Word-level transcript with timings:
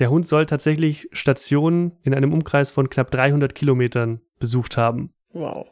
Der 0.00 0.10
Hund 0.10 0.26
soll 0.26 0.46
tatsächlich 0.46 1.08
Stationen 1.12 1.92
in 2.02 2.14
einem 2.14 2.32
Umkreis 2.32 2.72
von 2.72 2.90
knapp 2.90 3.12
300 3.12 3.54
Kilometern 3.54 4.20
besucht 4.40 4.76
haben. 4.76 5.12
Wow. 5.32 5.68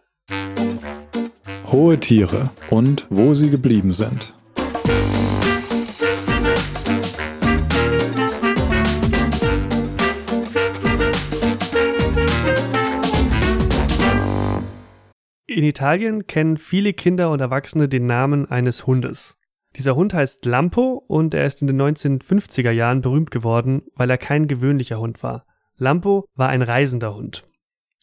Hohe 1.72 1.98
Tiere 1.98 2.50
und 2.70 3.06
wo 3.10 3.34
sie 3.34 3.50
geblieben 3.50 3.92
sind. 3.92 4.34
In 15.46 15.64
Italien 15.64 16.29
kennen 16.29 16.57
viele 16.59 16.93
Kinder 16.93 17.30
und 17.30 17.41
Erwachsene 17.41 17.89
den 17.89 18.04
Namen 18.04 18.48
eines 18.48 18.86
Hundes. 18.86 19.41
Dieser 19.77 19.96
Hund 19.96 20.12
heißt 20.12 20.45
Lampo 20.45 21.02
und 21.07 21.32
er 21.34 21.46
ist 21.46 21.62
in 21.62 21.66
den 21.66 21.80
1950er 21.80 22.70
Jahren 22.70 23.00
berühmt 23.00 23.30
geworden, 23.30 23.82
weil 23.95 24.11
er 24.11 24.18
kein 24.18 24.46
gewöhnlicher 24.46 24.98
Hund 24.98 25.23
war. 25.23 25.46
Lampo 25.77 26.27
war 26.34 26.51
ein 26.51 26.62
reisender 26.62 27.14
Hund. 27.14 27.45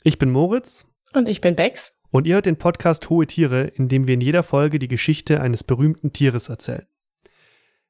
Ich 0.03 0.17
bin 0.17 0.31
Moritz. 0.31 0.87
Und 1.13 1.29
ich 1.29 1.41
bin 1.41 1.55
Bex. 1.55 1.93
Und 2.11 2.25
ihr 2.25 2.35
hört 2.35 2.47
den 2.47 2.57
Podcast 2.57 3.09
Hohe 3.09 3.27
Tiere, 3.27 3.65
in 3.67 3.87
dem 3.87 4.07
wir 4.07 4.15
in 4.15 4.21
jeder 4.21 4.41
Folge 4.41 4.79
die 4.79 4.87
Geschichte 4.87 5.41
eines 5.41 5.63
berühmten 5.63 6.11
Tieres 6.11 6.49
erzählen. 6.49 6.87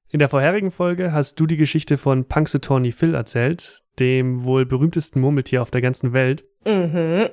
In 0.10 0.20
der 0.20 0.28
vorherigen 0.28 0.72
Folge 0.72 1.14
hast 1.14 1.40
du 1.40 1.46
die 1.46 1.58
Geschichte 1.58 1.98
von 1.98 2.26
Punxsutawney 2.26 2.92
Phil 2.92 3.14
erzählt, 3.14 3.84
dem 4.00 4.44
wohl 4.44 4.66
berühmtesten 4.66 5.22
Murmeltier 5.22 5.62
auf 5.62 5.72
der 5.72 5.82
ganzen 5.82 6.14
Welt. 6.14 6.44
Mhm. 6.66 7.30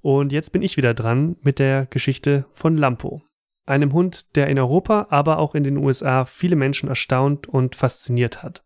Und 0.00 0.32
jetzt 0.32 0.50
bin 0.52 0.62
ich 0.62 0.76
wieder 0.76 0.94
dran 0.94 1.36
mit 1.42 1.58
der 1.58 1.86
Geschichte 1.86 2.44
von 2.52 2.76
Lampo. 2.76 3.22
Einem 3.68 3.92
Hund, 3.92 4.36
der 4.36 4.48
in 4.48 4.58
Europa, 4.58 5.06
aber 5.10 5.38
auch 5.38 5.54
in 5.54 5.64
den 5.64 5.76
USA 5.76 6.24
viele 6.24 6.56
Menschen 6.56 6.88
erstaunt 6.88 7.48
und 7.48 7.74
fasziniert 7.74 8.42
hat. 8.42 8.64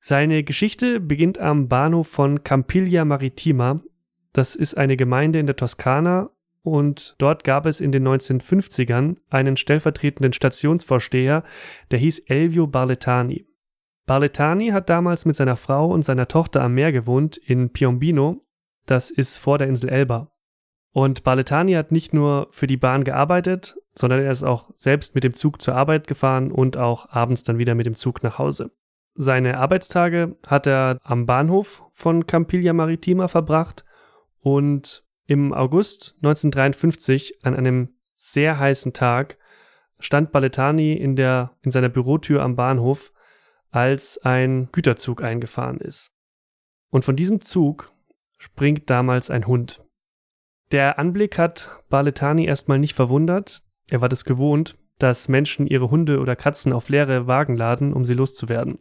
Seine 0.00 0.44
Geschichte 0.44 1.00
beginnt 1.00 1.38
am 1.38 1.68
Bahnhof 1.68 2.08
von 2.08 2.42
Campiglia 2.42 3.04
Maritima. 3.04 3.82
Das 4.32 4.54
ist 4.54 4.74
eine 4.74 4.96
Gemeinde 4.96 5.38
in 5.38 5.46
der 5.46 5.56
Toskana 5.56 6.30
und 6.62 7.16
dort 7.18 7.44
gab 7.44 7.66
es 7.66 7.80
in 7.80 7.92
den 7.92 8.06
1950ern 8.06 9.16
einen 9.28 9.56
stellvertretenden 9.56 10.32
Stationsvorsteher, 10.32 11.42
der 11.90 11.98
hieß 11.98 12.20
Elvio 12.20 12.66
Barletani. 12.66 13.46
Barletani 14.06 14.68
hat 14.68 14.88
damals 14.88 15.26
mit 15.26 15.36
seiner 15.36 15.56
Frau 15.56 15.90
und 15.90 16.04
seiner 16.04 16.28
Tochter 16.28 16.62
am 16.62 16.74
Meer 16.74 16.92
gewohnt 16.92 17.36
in 17.36 17.70
Piombino 17.70 18.42
das 18.90 19.12
ist 19.12 19.38
vor 19.38 19.56
der 19.56 19.68
Insel 19.68 19.88
Elba. 19.88 20.32
Und 20.92 21.22
Baletani 21.22 21.72
hat 21.74 21.92
nicht 21.92 22.12
nur 22.12 22.48
für 22.50 22.66
die 22.66 22.76
Bahn 22.76 23.04
gearbeitet, 23.04 23.76
sondern 23.94 24.20
er 24.20 24.30
ist 24.30 24.42
auch 24.42 24.70
selbst 24.76 25.14
mit 25.14 25.24
dem 25.24 25.34
Zug 25.34 25.62
zur 25.62 25.74
Arbeit 25.74 26.06
gefahren 26.06 26.50
und 26.50 26.76
auch 26.76 27.10
abends 27.10 27.44
dann 27.44 27.58
wieder 27.58 27.74
mit 27.74 27.86
dem 27.86 27.94
Zug 27.94 28.22
nach 28.22 28.38
Hause. 28.38 28.72
Seine 29.14 29.58
Arbeitstage 29.58 30.36
hat 30.46 30.66
er 30.66 30.98
am 31.02 31.26
Bahnhof 31.26 31.82
von 31.94 32.26
Campiglia 32.26 32.72
Maritima 32.72 33.28
verbracht 33.28 33.84
und 34.40 35.04
im 35.26 35.52
August 35.52 36.16
1953 36.22 37.44
an 37.44 37.54
einem 37.54 37.90
sehr 38.16 38.58
heißen 38.58 38.92
Tag 38.92 39.38
stand 40.00 40.32
Baletani 40.32 40.94
in 40.94 41.14
der 41.14 41.56
in 41.62 41.70
seiner 41.70 41.88
Bürotür 41.88 42.42
am 42.42 42.56
Bahnhof, 42.56 43.12
als 43.70 44.18
ein 44.24 44.68
Güterzug 44.72 45.22
eingefahren 45.22 45.78
ist. 45.78 46.12
Und 46.90 47.04
von 47.04 47.14
diesem 47.14 47.40
Zug 47.40 47.92
springt 48.38 48.90
damals 48.90 49.30
ein 49.30 49.46
Hund. 49.46 49.84
Der 50.70 50.98
Anblick 50.98 51.36
hat 51.36 51.70
Baletani 51.88 52.44
erstmal 52.44 52.78
nicht 52.78 52.94
verwundert. 52.94 53.62
Er 53.88 54.00
war 54.00 54.08
das 54.08 54.24
gewohnt, 54.24 54.76
dass 54.98 55.28
Menschen 55.28 55.66
ihre 55.66 55.90
Hunde 55.90 56.20
oder 56.20 56.36
Katzen 56.36 56.72
auf 56.72 56.88
leere 56.88 57.26
Wagen 57.26 57.56
laden, 57.56 57.92
um 57.92 58.04
sie 58.04 58.14
loszuwerden. 58.14 58.78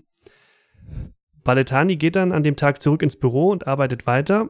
Baletani 1.44 1.96
geht 1.96 2.16
dann 2.16 2.32
an 2.32 2.44
dem 2.44 2.56
Tag 2.56 2.82
zurück 2.82 3.02
ins 3.02 3.18
Büro 3.18 3.50
und 3.50 3.66
arbeitet 3.66 4.06
weiter. 4.06 4.50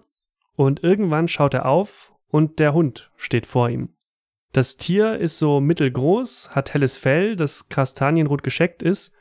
Und 0.55 0.83
irgendwann 0.83 1.29
schaut 1.29 1.53
er 1.53 1.65
auf 1.65 2.13
und 2.27 2.59
der 2.59 2.73
Hund 2.73 3.11
steht 3.15 3.45
vor 3.45 3.69
ihm. 3.69 3.93
Das 4.51 4.77
Tier 4.77 5.17
ist 5.17 5.37
so 5.37 5.61
mittelgroß, 5.61 6.55
hat 6.55 6.73
helles 6.73 6.97
Fell, 6.97 7.35
das 7.35 7.69
kastanienrot 7.69 8.43
gescheckt 8.43 8.81
ist 8.81 9.13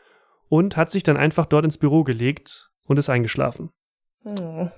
und 0.48 0.76
hat 0.76 0.90
sich 0.90 1.02
dann 1.02 1.16
einfach 1.18 1.46
dort 1.46 1.64
ins 1.64 1.78
Büro 1.78 2.02
gelegt 2.02 2.72
und 2.84 2.96
ist 2.96 3.10
eingeschlafen. 3.10 3.70
Oh. 4.24 4.68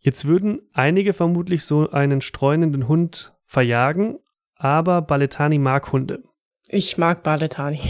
Jetzt 0.00 0.26
würden 0.26 0.62
einige 0.72 1.12
vermutlich 1.12 1.64
so 1.64 1.90
einen 1.90 2.20
streunenden 2.20 2.88
Hund 2.88 3.36
verjagen, 3.46 4.18
aber 4.56 5.02
Baletani 5.02 5.58
mag 5.58 5.92
Hunde. 5.92 6.22
Ich 6.68 6.98
mag 6.98 7.22
Baletani. 7.22 7.80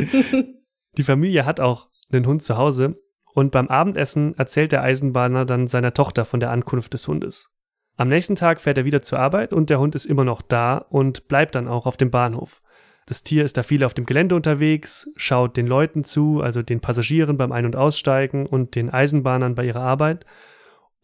Die 0.96 1.04
Familie 1.04 1.44
hat 1.44 1.60
auch 1.60 1.90
einen 2.10 2.26
Hund 2.26 2.42
zu 2.42 2.56
Hause 2.56 3.00
und 3.34 3.52
beim 3.52 3.68
Abendessen 3.68 4.36
erzählt 4.36 4.72
der 4.72 4.82
Eisenbahner 4.82 5.44
dann 5.44 5.68
seiner 5.68 5.94
Tochter 5.94 6.24
von 6.24 6.40
der 6.40 6.50
Ankunft 6.50 6.94
des 6.94 7.06
Hundes. 7.06 7.50
Am 7.96 8.08
nächsten 8.08 8.36
Tag 8.36 8.60
fährt 8.60 8.78
er 8.78 8.84
wieder 8.84 9.02
zur 9.02 9.18
Arbeit 9.18 9.52
und 9.52 9.70
der 9.70 9.80
Hund 9.80 9.94
ist 9.94 10.06
immer 10.06 10.24
noch 10.24 10.42
da 10.42 10.78
und 10.78 11.28
bleibt 11.28 11.54
dann 11.54 11.68
auch 11.68 11.86
auf 11.86 11.96
dem 11.96 12.10
Bahnhof. 12.10 12.62
Das 13.06 13.22
Tier 13.22 13.44
ist 13.44 13.56
da 13.56 13.62
viel 13.62 13.84
auf 13.84 13.94
dem 13.94 14.06
Gelände 14.06 14.34
unterwegs, 14.34 15.10
schaut 15.16 15.56
den 15.56 15.66
Leuten 15.66 16.04
zu, 16.04 16.40
also 16.40 16.62
den 16.62 16.80
Passagieren 16.80 17.36
beim 17.36 17.52
Ein- 17.52 17.66
und 17.66 17.76
Aussteigen 17.76 18.46
und 18.46 18.74
den 18.74 18.90
Eisenbahnern 18.90 19.54
bei 19.54 19.64
ihrer 19.64 19.80
Arbeit 19.80 20.26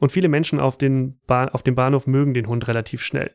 und 0.04 0.10
viele 0.10 0.28
Menschen 0.28 0.60
auf, 0.60 0.76
auf 0.76 1.62
dem 1.62 1.74
Bahnhof 1.74 2.06
mögen 2.06 2.34
den 2.34 2.46
Hund 2.46 2.68
relativ 2.68 3.02
schnell. 3.02 3.34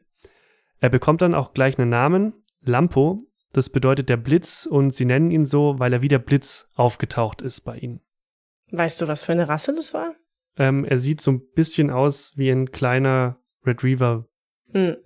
Er 0.80 0.90
bekommt 0.90 1.24
dann 1.24 1.34
auch 1.34 1.54
gleich 1.54 1.80
einen 1.80 1.90
Namen, 1.90 2.34
Lampo, 2.62 3.26
das 3.54 3.72
bedeutet 3.72 4.08
der 4.08 4.18
Blitz 4.18 4.68
und 4.68 4.94
sie 4.94 5.06
nennen 5.06 5.32
ihn 5.32 5.46
so, 5.46 5.80
weil 5.80 5.94
er 5.94 6.04
wie 6.04 6.10
der 6.10 6.20
Blitz 6.20 6.70
aufgetaucht 6.76 7.42
ist 7.42 7.62
bei 7.62 7.76
ihnen. 7.76 8.02
Weißt 8.70 9.02
du, 9.02 9.08
was 9.08 9.24
für 9.24 9.32
eine 9.32 9.50
Rasse 9.50 9.74
das 9.74 9.96
war? 9.96 10.14
Ähm, 10.58 10.86
er 10.86 11.00
sieht 11.00 11.22
so 11.22 11.32
ein 11.32 11.42
bisschen 11.56 11.90
aus 11.90 12.34
wie 12.36 12.52
ein 12.52 12.70
kleiner 12.70 13.40
Retriever. 13.66 14.28
Hm. 14.72 14.98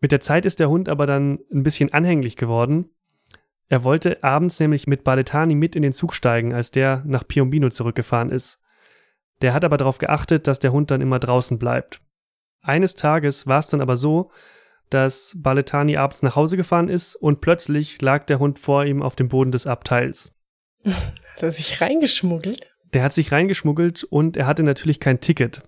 Mit 0.00 0.12
der 0.12 0.20
Zeit 0.20 0.46
ist 0.46 0.60
der 0.60 0.70
Hund 0.70 0.88
aber 0.88 1.04
dann 1.04 1.40
ein 1.52 1.62
bisschen 1.62 1.92
anhänglich 1.92 2.36
geworden. 2.36 2.88
Er 3.68 3.84
wollte 3.84 4.24
abends 4.24 4.58
nämlich 4.60 4.86
mit 4.86 5.04
Baletani 5.04 5.56
mit 5.56 5.76
in 5.76 5.82
den 5.82 5.92
Zug 5.92 6.14
steigen, 6.14 6.54
als 6.54 6.70
der 6.70 7.02
nach 7.04 7.28
Piombino 7.28 7.68
zurückgefahren 7.68 8.30
ist. 8.30 8.61
Der 9.42 9.52
hat 9.52 9.64
aber 9.64 9.76
darauf 9.76 9.98
geachtet, 9.98 10.46
dass 10.46 10.60
der 10.60 10.72
Hund 10.72 10.90
dann 10.90 11.00
immer 11.00 11.18
draußen 11.18 11.58
bleibt. 11.58 12.00
Eines 12.62 12.94
Tages 12.94 13.46
war 13.46 13.58
es 13.58 13.66
dann 13.66 13.80
aber 13.80 13.96
so, 13.96 14.30
dass 14.88 15.36
Baletani 15.42 15.96
abends 15.96 16.22
nach 16.22 16.36
Hause 16.36 16.56
gefahren 16.56 16.88
ist 16.88 17.16
und 17.16 17.40
plötzlich 17.40 18.00
lag 18.00 18.24
der 18.24 18.38
Hund 18.38 18.58
vor 18.58 18.84
ihm 18.84 19.02
auf 19.02 19.16
dem 19.16 19.28
Boden 19.28 19.50
des 19.50 19.66
Abteils. 19.66 20.34
Hat 20.84 21.42
er 21.42 21.50
sich 21.50 21.80
reingeschmuggelt? 21.80 22.68
Der 22.92 23.02
hat 23.02 23.14
sich 23.14 23.32
reingeschmuggelt 23.32 24.04
und 24.04 24.36
er 24.36 24.46
hatte 24.46 24.62
natürlich 24.62 25.00
kein 25.00 25.20
Ticket. 25.20 25.62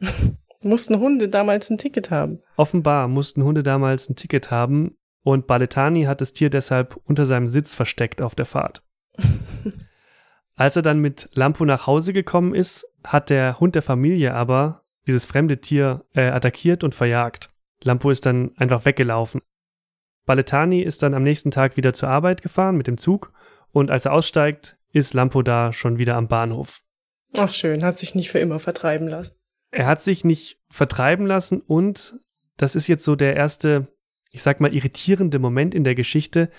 mussten 0.60 1.00
Hunde 1.00 1.30
damals 1.30 1.70
ein 1.70 1.78
Ticket 1.78 2.10
haben? 2.10 2.42
Offenbar 2.56 3.08
mussten 3.08 3.42
Hunde 3.42 3.62
damals 3.62 4.10
ein 4.10 4.16
Ticket 4.16 4.50
haben 4.50 4.98
und 5.24 5.46
Baletani 5.46 6.04
hat 6.04 6.20
das 6.20 6.34
Tier 6.34 6.50
deshalb 6.50 7.00
unter 7.04 7.24
seinem 7.24 7.48
Sitz 7.48 7.74
versteckt 7.74 8.20
auf 8.20 8.34
der 8.34 8.44
Fahrt. 8.44 8.82
Als 10.58 10.74
er 10.74 10.82
dann 10.82 10.98
mit 10.98 11.28
Lampo 11.34 11.64
nach 11.64 11.86
Hause 11.86 12.12
gekommen 12.12 12.52
ist, 12.52 12.92
hat 13.04 13.30
der 13.30 13.60
Hund 13.60 13.76
der 13.76 13.82
Familie 13.82 14.34
aber 14.34 14.82
dieses 15.06 15.24
fremde 15.24 15.60
Tier 15.60 16.04
äh, 16.14 16.22
attackiert 16.22 16.82
und 16.82 16.96
verjagt. 16.96 17.50
Lampo 17.84 18.10
ist 18.10 18.26
dann 18.26 18.50
einfach 18.56 18.84
weggelaufen. 18.84 19.40
Baletani 20.26 20.82
ist 20.82 21.04
dann 21.04 21.14
am 21.14 21.22
nächsten 21.22 21.52
Tag 21.52 21.76
wieder 21.76 21.92
zur 21.92 22.08
Arbeit 22.08 22.42
gefahren 22.42 22.76
mit 22.76 22.88
dem 22.88 22.98
Zug 22.98 23.32
und 23.70 23.92
als 23.92 24.04
er 24.04 24.12
aussteigt, 24.12 24.76
ist 24.92 25.14
Lampo 25.14 25.42
da 25.42 25.72
schon 25.72 25.96
wieder 25.98 26.16
am 26.16 26.26
Bahnhof. 26.26 26.82
Ach 27.36 27.52
schön, 27.52 27.84
hat 27.84 28.00
sich 28.00 28.16
nicht 28.16 28.30
für 28.30 28.40
immer 28.40 28.58
vertreiben 28.58 29.06
lassen. 29.06 29.36
Er 29.70 29.86
hat 29.86 30.00
sich 30.00 30.24
nicht 30.24 30.58
vertreiben 30.70 31.24
lassen 31.24 31.60
und 31.60 32.18
das 32.56 32.74
ist 32.74 32.88
jetzt 32.88 33.04
so 33.04 33.14
der 33.14 33.36
erste, 33.36 33.86
ich 34.32 34.42
sag 34.42 34.60
mal, 34.60 34.74
irritierende 34.74 35.38
Moment 35.38 35.72
in 35.72 35.84
der 35.84 35.94
Geschichte, 35.94 36.50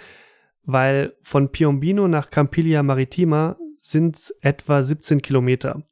weil 0.63 1.17
von 1.21 1.51
Piombino 1.51 2.07
nach 2.07 2.29
Campiglia 2.29 2.81
Maritima 2.81 3.57
sind 3.81 4.33
etwa 4.41 4.83
17 4.83 5.21
Kilometer. 5.21 5.83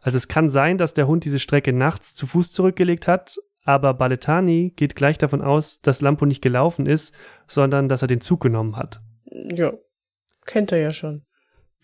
Also 0.00 0.16
es 0.16 0.28
kann 0.28 0.50
sein, 0.50 0.78
dass 0.78 0.94
der 0.94 1.06
Hund 1.06 1.24
diese 1.24 1.38
Strecke 1.38 1.72
nachts 1.72 2.14
zu 2.14 2.26
Fuß 2.26 2.52
zurückgelegt 2.52 3.06
hat, 3.06 3.36
aber 3.64 3.94
Baletani 3.94 4.72
geht 4.74 4.96
gleich 4.96 5.18
davon 5.18 5.42
aus, 5.42 5.80
dass 5.80 6.00
Lampo 6.00 6.24
nicht 6.24 6.42
gelaufen 6.42 6.86
ist, 6.86 7.14
sondern 7.46 7.88
dass 7.88 8.02
er 8.02 8.08
den 8.08 8.20
Zug 8.20 8.40
genommen 8.40 8.76
hat. 8.76 9.00
Ja, 9.24 9.74
kennt 10.46 10.72
er 10.72 10.78
ja 10.78 10.92
schon. 10.92 11.24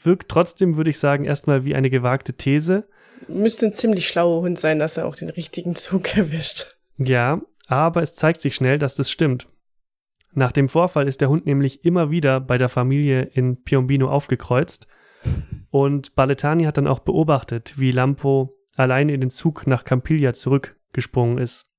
Wirkt 0.03 0.29
trotzdem, 0.29 0.77
würde 0.77 0.91
ich 0.91 0.99
sagen, 0.99 1.25
erstmal 1.25 1.65
wie 1.65 1.75
eine 1.75 1.91
gewagte 1.91 2.35
These. 2.35 2.89
Müsste 3.29 3.67
ein 3.67 3.73
ziemlich 3.73 4.09
schlauer 4.09 4.43
Hund 4.43 4.59
sein, 4.59 4.79
dass 4.79 4.97
er 4.97 5.07
auch 5.07 5.17
den 5.17 5.31
richtigen 5.31 5.75
Zug 5.75 6.17
erwischt. 6.17 6.77
Ja, 6.97 7.43
aber 7.67 8.03
es 8.03 8.15
zeigt 8.15 8.41
sich 8.41 8.55
schnell, 8.55 8.79
dass 8.79 8.95
das 8.95 9.11
stimmt. 9.11 9.47
Nach 10.33 10.53
dem 10.53 10.69
Vorfall 10.69 11.09
ist 11.09 11.21
der 11.21 11.31
Hund 11.31 11.47
nämlich 11.47 11.85
immer 11.85 12.11
wieder 12.11 12.41
bei 12.41 12.59
der 12.59 12.69
Familie 12.69 13.23
in 13.23 13.63
Piombino 13.63 14.11
aufgekreuzt 14.11 14.87
und 15.71 16.15
Baletani 16.15 16.65
hat 16.65 16.77
dann 16.77 16.87
auch 16.87 17.01
beobachtet, 17.01 17.79
wie 17.79 17.91
Lampo 17.91 18.57
allein 18.77 19.09
in 19.09 19.21
den 19.21 19.31
Zug 19.31 19.67
nach 19.67 19.85
Campiglia 19.85 20.33
zurückgesprungen 20.33 21.39
ist. 21.39 21.71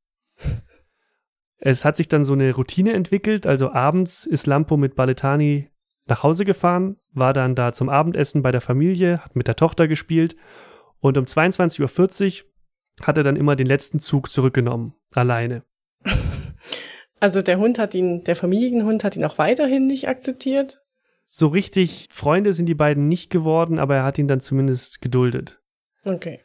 Es 1.58 1.86
hat 1.86 1.98
sich 1.98 2.08
dann 2.08 2.26
so 2.26 2.34
eine 2.34 2.54
Routine 2.54 2.94
entwickelt, 2.94 3.48
also 3.48 3.72
abends 3.72 4.26
ist 4.26 4.46
Lampo 4.46 4.78
mit 4.78 4.96
Baletani 4.96 5.70
nach 6.08 6.24
Hause 6.24 6.46
gefahren, 6.46 6.98
war 7.12 7.34
dann 7.34 7.56
da 7.56 7.74
zum 7.74 7.90
Abendessen 7.90 8.42
bei 8.42 8.52
der 8.52 8.62
Familie, 8.62 9.24
hat 9.24 9.36
mit 9.36 9.48
der 9.48 9.56
Tochter 9.56 9.88
gespielt 9.88 10.36
Und 11.00 11.18
um 11.18 11.26
22.40 11.26 12.44
Uhr 12.44 13.06
hat 13.06 13.18
er 13.18 13.24
dann 13.24 13.36
immer 13.36 13.56
den 13.56 13.68
letzten 13.68 14.00
Zug 14.00 14.32
zurückgenommen, 14.32 14.96
alleine. 15.14 15.64
Also 17.20 17.42
der 17.42 17.58
Hund 17.58 17.80
hat 17.80 17.96
ihn, 17.96 18.24
der 18.24 18.36
Familienhund 18.36 19.04
hat 19.04 19.16
ihn 19.16 19.26
auch 19.26 19.40
weiterhin 19.40 19.88
nicht 19.88 20.08
akzeptiert? 20.08 20.84
So 21.30 21.48
richtig 21.48 22.08
Freunde 22.10 22.54
sind 22.54 22.68
die 22.68 22.74
beiden 22.74 23.10
nicht 23.10 23.30
geworden, 23.30 23.80
aber 23.80 23.98
er 23.98 24.04
hat 24.06 24.18
ihn 24.18 24.30
dann 24.30 24.40
zumindest 24.40 25.02
geduldet. 25.02 25.62
Okay. 26.06 26.40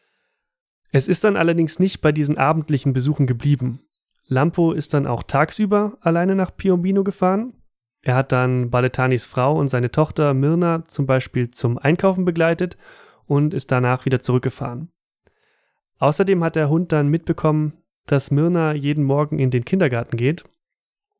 Es 0.91 1.07
ist 1.07 1.23
dann 1.23 1.37
allerdings 1.37 1.79
nicht 1.79 2.01
bei 2.01 2.11
diesen 2.11 2.37
abendlichen 2.37 2.93
Besuchen 2.93 3.29
geblieben. 3.29 3.87
Lampo 4.27 4.73
ist 4.73 4.93
dann 4.93 5.07
auch 5.07 5.23
tagsüber 5.23 5.97
alleine 6.01 6.35
nach 6.35 6.57
Piombino 6.57 7.05
gefahren. 7.05 7.55
Er 8.03 8.17
hat 8.17 8.33
dann 8.33 8.71
Baletanis 8.71 9.25
Frau 9.25 9.57
und 9.57 9.69
seine 9.69 9.93
Tochter 9.93 10.35
Mirna 10.35 10.85
zum 10.89 11.07
Beispiel 11.07 11.53
zum 11.53 11.79
Einkaufen 11.79 12.25
begleitet 12.25 12.77
und 13.25 13.55
ist 13.55 13.71
danach 13.71 14.05
wieder 14.05 14.19
zurückgefahren. 14.19 14.91
Außerdem 16.01 16.43
hat 16.43 16.57
der 16.57 16.69
Hund 16.69 16.91
dann 16.91 17.07
mitbekommen, 17.07 17.75
dass 18.07 18.33
Mirna 18.33 18.75
jeden 18.75 19.05
Morgen 19.05 19.39
in 19.39 19.53
den 19.53 19.65
Kindergarten 19.65 20.17
geht. 20.17 20.43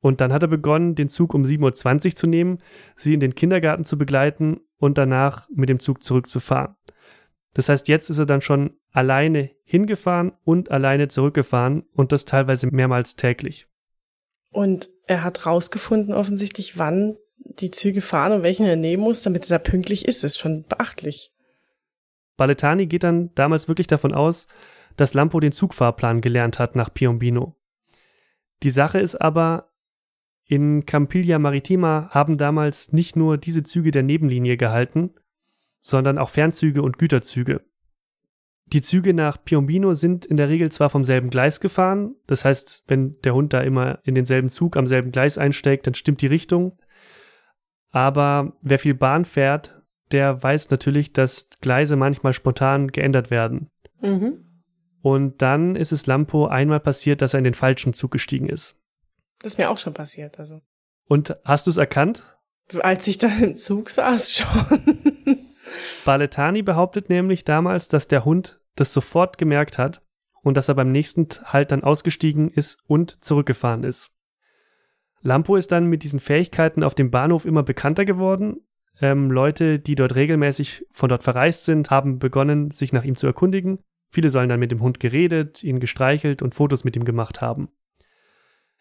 Und 0.03 0.21
dann 0.21 0.33
hat 0.33 0.43
er 0.43 0.49
begonnen, 0.49 0.97
den 0.97 1.09
Zug 1.09 1.33
um 1.33 1.45
7.20 1.45 2.07
Uhr 2.07 2.15
zu 2.17 2.27
nehmen, 2.27 2.59
sie 2.97 3.15
in 3.15 3.21
den 3.21 3.37
Kindergarten 3.37 3.85
zu 3.85 3.97
begleiten 3.97 4.61
und 4.77 4.99
danach 4.99 5.49
mit 5.55 5.69
dem 5.69 5.79
Zug 5.79 6.03
zurückzufahren. 6.03 6.75
Das 7.55 7.69
heißt, 7.69 7.87
jetzt 7.87 8.11
ist 8.11 8.19
er 8.19 8.27
dann 8.27 8.43
schon 8.43 8.77
alleine 8.91 9.51
hingefahren 9.63 10.33
und 10.43 10.73
alleine 10.73 11.07
zurückgefahren 11.07 11.85
und 11.95 12.11
das 12.11 12.25
teilweise 12.25 12.67
mehrmals 12.67 13.15
täglich. 13.15 13.69
Und 14.51 14.91
er 15.07 15.23
hat 15.23 15.47
rausgefunden 15.47 16.15
offensichtlich, 16.15 16.79
wann 16.79 17.17
die 17.37 17.71
Züge 17.71 18.01
fahren 18.01 18.33
und 18.33 18.43
welchen 18.43 18.67
er 18.67 18.77
nehmen 18.77 19.05
muss, 19.05 19.23
damit 19.23 19.45
er 19.51 19.59
da 19.59 19.71
pünktlich 19.71 20.07
ist. 20.07 20.25
Das 20.25 20.33
ist 20.33 20.39
schon 20.39 20.65
beachtlich. 20.65 21.33
Baletani 22.37 22.87
geht 22.87 23.05
dann 23.05 23.33
damals 23.35 23.69
wirklich 23.69 23.87
davon 23.87 24.13
aus, 24.13 24.49
dass 24.97 25.15
Lampo 25.15 25.39
den 25.39 25.53
Zugfahrplan 25.53 26.21
gelernt 26.21 26.59
hat 26.59 26.75
nach 26.75 26.93
Piombino. 26.93 27.57
Die 28.63 28.71
Sache 28.71 28.99
ist 28.99 29.17
aber, 29.17 29.72
in 30.53 30.85
Campiglia 30.85 31.39
Maritima 31.39 32.11
haben 32.11 32.37
damals 32.37 32.93
nicht 32.93 33.17
nur 33.17 33.39
diese 33.39 33.63
Züge 33.63 33.91
der 33.91 34.03
Nebenlinie 34.03 34.59
gehalten, 34.59 35.15
sondern 35.81 36.19
auch 36.19 36.29
Fernzüge 36.29 36.83
und 36.83 36.99
Güterzüge. 36.99 37.63
Die 38.67 38.83
Züge 38.83 39.15
nach 39.15 39.43
Piombino 39.43 39.95
sind 39.95 40.27
in 40.27 40.37
der 40.37 40.51
Regel 40.51 40.71
zwar 40.71 40.91
vom 40.91 41.05
selben 41.05 41.31
Gleis 41.31 41.61
gefahren, 41.61 42.17
das 42.27 42.45
heißt, 42.45 42.85
wenn 42.87 43.17
der 43.25 43.35
Hund 43.35 43.55
da 43.55 43.63
immer 43.63 44.01
in 44.05 44.15
denselben 44.15 44.51
Zug 44.51 44.77
am 44.77 44.87
selben 44.87 45.11
Gleis 45.11 45.39
einsteigt, 45.39 45.87
dann 45.87 45.95
stimmt 45.95 46.21
die 46.21 46.27
Richtung. 46.27 46.79
Aber 47.91 48.53
wer 48.61 48.79
viel 48.79 48.95
Bahn 48.95 49.25
fährt, 49.25 49.83
der 50.11 50.43
weiß 50.43 50.69
natürlich, 50.69 51.15
dass 51.15 51.49
Gleise 51.63 51.97
manchmal 51.97 52.35
spontan 52.35 52.89
geändert 52.89 53.31
werden. 53.31 53.71
Mhm. 54.03 54.45
Und 55.01 55.41
dann 55.41 55.77
ist 55.77 55.93
es 55.93 56.07
Lampo 56.07 56.47
einmal 56.47 56.81
passiert, 56.81 57.23
dass 57.23 57.33
er 57.33 57.39
in 57.39 57.45
den 57.45 57.55
falschen 57.55 57.95
Zug 57.95 58.11
gestiegen 58.11 58.51
ist. 58.51 58.82
Das 59.43 59.55
ist 59.55 59.59
mir 59.59 59.71
auch 59.71 59.79
schon 59.79 59.95
passiert, 59.95 60.39
also. 60.39 60.63
Und 61.07 61.37
hast 61.45 61.67
du 61.67 61.71
es 61.71 61.77
erkannt? 61.77 62.23
Als 62.81 63.07
ich 63.07 63.19
da 63.19 63.29
im 63.29 63.57
Zug 63.57 63.91
saß 63.91 64.33
schon. 64.37 64.79
Baletani 66.05 66.63
behauptet 66.63 67.09
nämlich 67.09 67.45
damals, 67.45 67.89
dass 67.89 68.09
der 68.09 68.25
Hund 68.25 68.61
das 68.77 68.93
sofort 68.93 69.39
gemerkt 69.39 69.79
hat 69.79 70.03
und 70.43 70.57
dass 70.57 70.69
er 70.69 70.75
beim 70.75 70.93
nächsten 70.93 71.29
Halt 71.45 71.71
dann 71.71 71.85
ausgestiegen 71.85 72.51
ist 72.51 72.79
und 72.87 73.23
zurückgefahren 73.23 73.85
ist. 73.85 74.11
Lampo 75.21 75.57
ist 75.57 75.71
dann 75.71 75.87
mit 75.87 76.03
diesen 76.03 76.21
Fähigkeiten 76.21 76.83
auf 76.83 76.95
dem 76.95 77.11
Bahnhof 77.11 77.45
immer 77.45 77.63
bekannter 77.63 78.05
geworden. 78.05 78.57
Ähm, 79.01 79.31
Leute, 79.31 79.79
die 79.79 79.95
dort 79.95 80.15
regelmäßig 80.15 80.87
von 80.91 81.09
dort 81.09 81.23
verreist 81.23 81.65
sind, 81.65 81.91
haben 81.91 82.19
begonnen, 82.19 82.71
sich 82.73 82.93
nach 82.93 83.05
ihm 83.05 83.17
zu 83.17 83.27
erkundigen. 83.27 83.79
Viele 84.11 84.31
sollen 84.31 84.49
dann 84.49 84.61
mit 84.61 84.73
dem 84.73 84.83
Hund 84.83 85.01
geredet, 85.01 85.63
ihn 85.63 85.81
gestreichelt 85.81 86.43
und 86.43 86.55
Fotos 86.55 86.85
mit 86.85 86.97
ihm 86.97 87.05
gemacht 87.05 87.41
haben. 87.41 87.71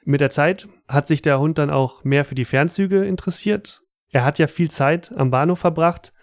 Mit 0.03 0.21
der 0.21 0.31
Zeit 0.31 0.67
hat 0.87 1.07
sich 1.07 1.21
der 1.21 1.39
Hund 1.39 1.57
dann 1.57 1.69
auch 1.69 2.03
mehr 2.03 2.25
für 2.25 2.35
die 2.35 2.45
Fernzüge 2.45 3.05
interessiert. 3.05 3.83
Er 4.09 4.25
hat 4.25 4.39
ja 4.39 4.47
viel 4.47 4.69
Zeit 4.69 5.11
am 5.15 5.31
Bahnhof 5.31 5.59
verbracht 5.59 6.13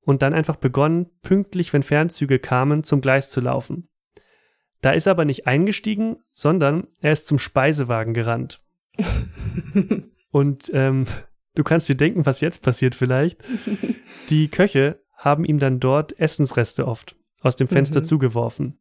und 0.00 0.22
dann 0.22 0.32
einfach 0.32 0.56
begonnen, 0.56 1.10
pünktlich, 1.22 1.72
wenn 1.72 1.82
Fernzüge 1.82 2.38
kamen, 2.38 2.84
zum 2.84 3.00
Gleis 3.00 3.30
zu 3.30 3.40
laufen. 3.40 3.88
Da 4.80 4.92
ist 4.92 5.06
er 5.06 5.12
aber 5.12 5.24
nicht 5.24 5.46
eingestiegen, 5.46 6.16
sondern 6.32 6.86
er 7.00 7.12
ist 7.12 7.26
zum 7.26 7.38
Speisewagen 7.38 8.14
gerannt. 8.14 8.62
und 10.30 10.70
ähm, 10.72 11.06
du 11.54 11.64
kannst 11.64 11.88
dir 11.88 11.96
denken, 11.96 12.24
was 12.24 12.40
jetzt 12.40 12.62
passiert 12.62 12.94
vielleicht. 12.94 13.42
Die 14.30 14.48
Köche 14.48 15.00
haben 15.16 15.44
ihm 15.44 15.58
dann 15.58 15.80
dort 15.80 16.18
Essensreste 16.20 16.86
oft 16.86 17.16
aus 17.40 17.56
dem 17.56 17.68
Fenster 17.68 18.00
mhm. 18.00 18.04
zugeworfen. 18.04 18.78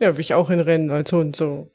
Ja, 0.00 0.16
wie 0.16 0.22
ich 0.22 0.34
auch 0.34 0.50
in 0.50 0.60
Rennen 0.60 0.90
als 0.90 1.12
Hund 1.12 1.36
so. 1.36 1.70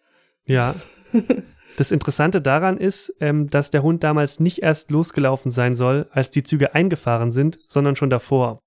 Ja. 0.45 0.75
Das 1.79 1.93
Interessante 1.93 2.41
daran 2.41 2.75
ist, 2.75 3.15
ähm, 3.21 3.49
dass 3.49 3.71
der 3.71 3.83
Hund 3.83 4.03
damals 4.03 4.41
nicht 4.41 4.61
erst 4.61 4.91
losgelaufen 4.91 5.49
sein 5.49 5.75
soll, 5.75 6.09
als 6.11 6.29
die 6.29 6.43
Züge 6.43 6.75
eingefahren 6.75 7.31
sind, 7.31 7.57
sondern 7.69 7.95
schon 7.95 8.09
davor. 8.09 8.59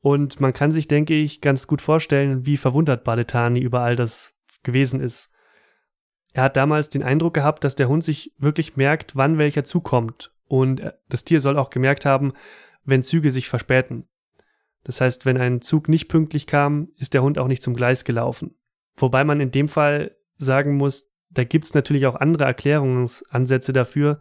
Und 0.00 0.40
man 0.40 0.54
kann 0.54 0.72
sich, 0.72 0.88
denke 0.88 1.12
ich, 1.12 1.42
ganz 1.42 1.66
gut 1.66 1.82
vorstellen, 1.82 2.46
wie 2.46 2.56
verwundert 2.56 3.04
Baletani 3.04 3.60
über 3.60 3.80
all 3.80 3.96
das 3.96 4.32
gewesen 4.62 5.02
ist. 5.02 5.30
Er 6.32 6.44
hat 6.44 6.56
damals 6.56 6.88
den 6.88 7.02
Eindruck 7.02 7.34
gehabt, 7.34 7.64
dass 7.64 7.76
der 7.76 7.88
Hund 7.88 8.02
sich 8.02 8.32
wirklich 8.38 8.78
merkt, 8.78 9.14
wann 9.14 9.36
welcher 9.36 9.64
zukommt. 9.64 10.32
Und 10.48 10.80
äh, 10.80 10.92
das 11.10 11.24
Tier 11.24 11.40
soll 11.40 11.58
auch 11.58 11.68
gemerkt 11.68 12.06
haben, 12.06 12.32
wenn 12.82 13.02
Züge 13.02 13.30
sich 13.30 13.46
verspäten. 13.46 14.08
Das 14.84 15.02
heißt, 15.02 15.26
wenn 15.26 15.36
ein 15.36 15.60
Zug 15.60 15.90
nicht 15.90 16.08
pünktlich 16.08 16.46
kam, 16.46 16.88
ist 16.96 17.12
der 17.12 17.22
Hund 17.22 17.38
auch 17.38 17.48
nicht 17.48 17.62
zum 17.62 17.74
Gleis 17.74 18.06
gelaufen. 18.06 18.56
Wobei 18.96 19.22
man 19.22 19.40
in 19.40 19.50
dem 19.50 19.68
Fall 19.68 20.16
sagen 20.38 20.78
muss, 20.78 21.13
da 21.34 21.44
gibt's 21.44 21.74
natürlich 21.74 22.06
auch 22.06 22.16
andere 22.16 22.44
Erklärungsansätze 22.44 23.72
dafür. 23.72 24.20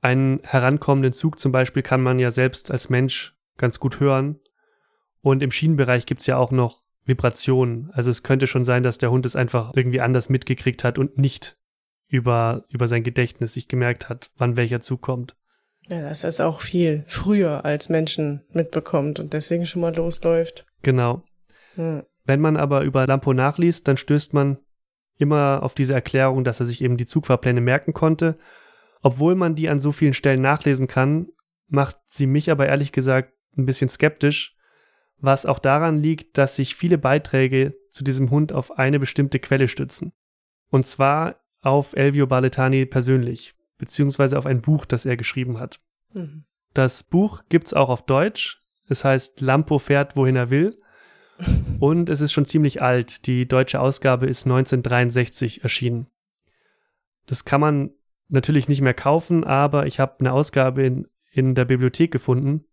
Einen 0.00 0.40
herankommenden 0.42 1.12
Zug 1.12 1.38
zum 1.38 1.52
Beispiel 1.52 1.82
kann 1.82 2.02
man 2.02 2.18
ja 2.18 2.30
selbst 2.30 2.70
als 2.70 2.88
Mensch 2.88 3.36
ganz 3.58 3.78
gut 3.78 4.00
hören 4.00 4.40
und 5.20 5.42
im 5.42 5.50
Schienenbereich 5.50 6.06
gibt's 6.06 6.26
ja 6.26 6.36
auch 6.38 6.50
noch 6.50 6.82
Vibrationen. 7.04 7.90
Also 7.92 8.10
es 8.10 8.22
könnte 8.22 8.46
schon 8.46 8.64
sein, 8.64 8.82
dass 8.82 8.98
der 8.98 9.10
Hund 9.10 9.26
es 9.26 9.36
einfach 9.36 9.72
irgendwie 9.74 10.00
anders 10.00 10.28
mitgekriegt 10.28 10.84
hat 10.84 10.98
und 10.98 11.18
nicht 11.18 11.56
über, 12.08 12.64
über 12.68 12.88
sein 12.88 13.02
Gedächtnis 13.02 13.52
sich 13.52 13.68
gemerkt 13.68 14.08
hat, 14.08 14.30
wann 14.36 14.56
welcher 14.56 14.80
zukommt. 14.80 15.36
Ja, 15.88 16.02
dass 16.02 16.24
es 16.24 16.40
auch 16.40 16.60
viel 16.60 17.04
früher 17.06 17.64
als 17.64 17.88
Menschen 17.88 18.42
mitbekommt 18.52 19.18
und 19.20 19.32
deswegen 19.32 19.66
schon 19.66 19.82
mal 19.82 19.94
losläuft. 19.94 20.66
Genau. 20.82 21.24
Hm. 21.74 22.04
Wenn 22.24 22.40
man 22.40 22.56
aber 22.56 22.82
über 22.82 23.06
Lampo 23.06 23.32
nachliest, 23.32 23.88
dann 23.88 23.96
stößt 23.96 24.34
man 24.34 24.58
immer 25.20 25.62
auf 25.62 25.74
diese 25.74 25.94
Erklärung, 25.94 26.44
dass 26.44 26.60
er 26.60 26.66
sich 26.66 26.82
eben 26.82 26.96
die 26.96 27.06
Zugfahrpläne 27.06 27.60
merken 27.60 27.92
konnte. 27.92 28.38
Obwohl 29.02 29.34
man 29.34 29.54
die 29.54 29.68
an 29.68 29.80
so 29.80 29.92
vielen 29.92 30.14
Stellen 30.14 30.42
nachlesen 30.42 30.86
kann, 30.86 31.28
macht 31.68 31.98
sie 32.06 32.26
mich 32.26 32.50
aber 32.50 32.66
ehrlich 32.66 32.92
gesagt 32.92 33.32
ein 33.56 33.66
bisschen 33.66 33.88
skeptisch, 33.88 34.56
was 35.18 35.46
auch 35.46 35.58
daran 35.58 36.02
liegt, 36.02 36.38
dass 36.38 36.56
sich 36.56 36.74
viele 36.74 36.98
Beiträge 36.98 37.74
zu 37.90 38.04
diesem 38.04 38.30
Hund 38.30 38.52
auf 38.52 38.78
eine 38.78 38.98
bestimmte 38.98 39.38
Quelle 39.38 39.68
stützen. 39.68 40.12
Und 40.70 40.86
zwar 40.86 41.40
auf 41.60 41.94
Elvio 41.94 42.26
Baletani 42.26 42.86
persönlich, 42.86 43.54
beziehungsweise 43.78 44.38
auf 44.38 44.46
ein 44.46 44.62
Buch, 44.62 44.86
das 44.86 45.06
er 45.06 45.16
geschrieben 45.16 45.58
hat. 45.58 45.80
Mhm. 46.12 46.44
Das 46.72 47.02
Buch 47.02 47.42
gibt's 47.48 47.74
auch 47.74 47.88
auf 47.88 48.06
Deutsch. 48.06 48.62
Es 48.88 49.04
heißt 49.04 49.40
Lampo 49.40 49.78
fährt, 49.78 50.16
wohin 50.16 50.36
er 50.36 50.50
will. 50.50 50.80
Und 51.78 52.08
es 52.08 52.20
ist 52.20 52.32
schon 52.32 52.44
ziemlich 52.44 52.82
alt. 52.82 53.26
Die 53.26 53.46
deutsche 53.46 53.80
Ausgabe 53.80 54.26
ist 54.26 54.46
1963 54.46 55.62
erschienen. 55.62 56.06
Das 57.26 57.44
kann 57.44 57.60
man 57.60 57.90
natürlich 58.28 58.68
nicht 58.68 58.80
mehr 58.80 58.94
kaufen, 58.94 59.44
aber 59.44 59.86
ich 59.86 59.98
habe 60.00 60.20
eine 60.20 60.32
Ausgabe 60.32 60.84
in, 60.84 61.08
in 61.32 61.54
der 61.54 61.64
Bibliothek 61.64 62.10
gefunden 62.10 62.64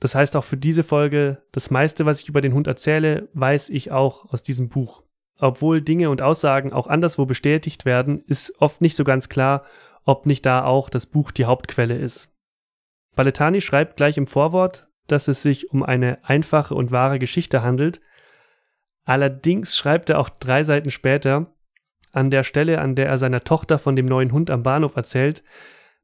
das 0.00 0.14
heißt 0.14 0.36
auch 0.36 0.44
für 0.44 0.56
diese 0.56 0.84
Folge, 0.84 1.42
das 1.52 1.70
meiste, 1.70 2.04
was 2.04 2.20
ich 2.20 2.28
über 2.28 2.40
den 2.40 2.52
Hund 2.52 2.66
erzähle, 2.66 3.28
weiß 3.32 3.70
ich 3.70 3.92
auch 3.92 4.30
aus 4.32 4.42
diesem 4.42 4.68
Buch. 4.68 5.02
Obwohl 5.38 5.82
Dinge 5.82 6.10
und 6.10 6.22
Aussagen 6.22 6.72
auch 6.72 6.86
anderswo 6.86 7.26
bestätigt 7.26 7.84
werden, 7.84 8.22
ist 8.26 8.60
oft 8.60 8.80
nicht 8.80 8.96
so 8.96 9.04
ganz 9.04 9.28
klar, 9.28 9.64
ob 10.04 10.26
nicht 10.26 10.44
da 10.46 10.64
auch 10.64 10.88
das 10.88 11.06
Buch 11.06 11.30
die 11.30 11.46
Hauptquelle 11.46 11.96
ist. 11.96 12.34
Baletani 13.14 13.60
schreibt 13.60 13.96
gleich 13.96 14.18
im 14.18 14.26
Vorwort, 14.26 14.88
dass 15.06 15.28
es 15.28 15.42
sich 15.42 15.70
um 15.70 15.82
eine 15.82 16.24
einfache 16.24 16.74
und 16.74 16.90
wahre 16.90 17.18
Geschichte 17.18 17.62
handelt. 17.62 18.00
Allerdings 19.06 19.76
schreibt 19.76 20.10
er 20.10 20.18
auch 20.18 20.28
drei 20.28 20.62
Seiten 20.64 20.90
später, 20.90 21.46
an 22.12 22.30
der 22.30 22.44
Stelle, 22.44 22.80
an 22.80 22.94
der 22.94 23.06
er 23.06 23.18
seiner 23.18 23.44
Tochter 23.44 23.78
von 23.78 23.94
dem 23.94 24.06
neuen 24.06 24.32
Hund 24.32 24.50
am 24.50 24.62
Bahnhof 24.62 24.96
erzählt, 24.96 25.44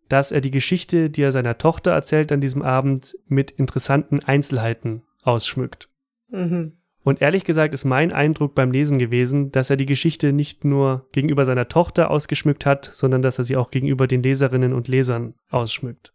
dass 0.08 0.30
er 0.30 0.40
die 0.40 0.50
Geschichte, 0.50 1.10
die 1.10 1.22
er 1.22 1.32
seiner 1.32 1.58
Tochter 1.58 1.90
erzählt 1.92 2.30
an 2.32 2.40
diesem 2.40 2.62
Abend, 2.62 3.16
mit 3.26 3.50
interessanten 3.50 4.20
Einzelheiten 4.20 5.02
ausschmückt. 5.22 5.88
Mhm. 6.30 6.76
Und 7.02 7.20
ehrlich 7.20 7.44
gesagt 7.44 7.74
ist 7.74 7.84
mein 7.84 8.12
Eindruck 8.12 8.54
beim 8.54 8.70
Lesen 8.70 8.98
gewesen, 8.98 9.50
dass 9.50 9.70
er 9.70 9.76
die 9.76 9.86
Geschichte 9.86 10.32
nicht 10.32 10.64
nur 10.64 11.08
gegenüber 11.10 11.44
seiner 11.44 11.68
Tochter 11.68 12.10
ausgeschmückt 12.10 12.64
hat, 12.66 12.84
sondern 12.84 13.22
dass 13.22 13.38
er 13.38 13.44
sie 13.44 13.56
auch 13.56 13.72
gegenüber 13.72 14.06
den 14.06 14.22
Leserinnen 14.22 14.72
und 14.72 14.86
Lesern 14.86 15.34
ausschmückt. 15.50 16.14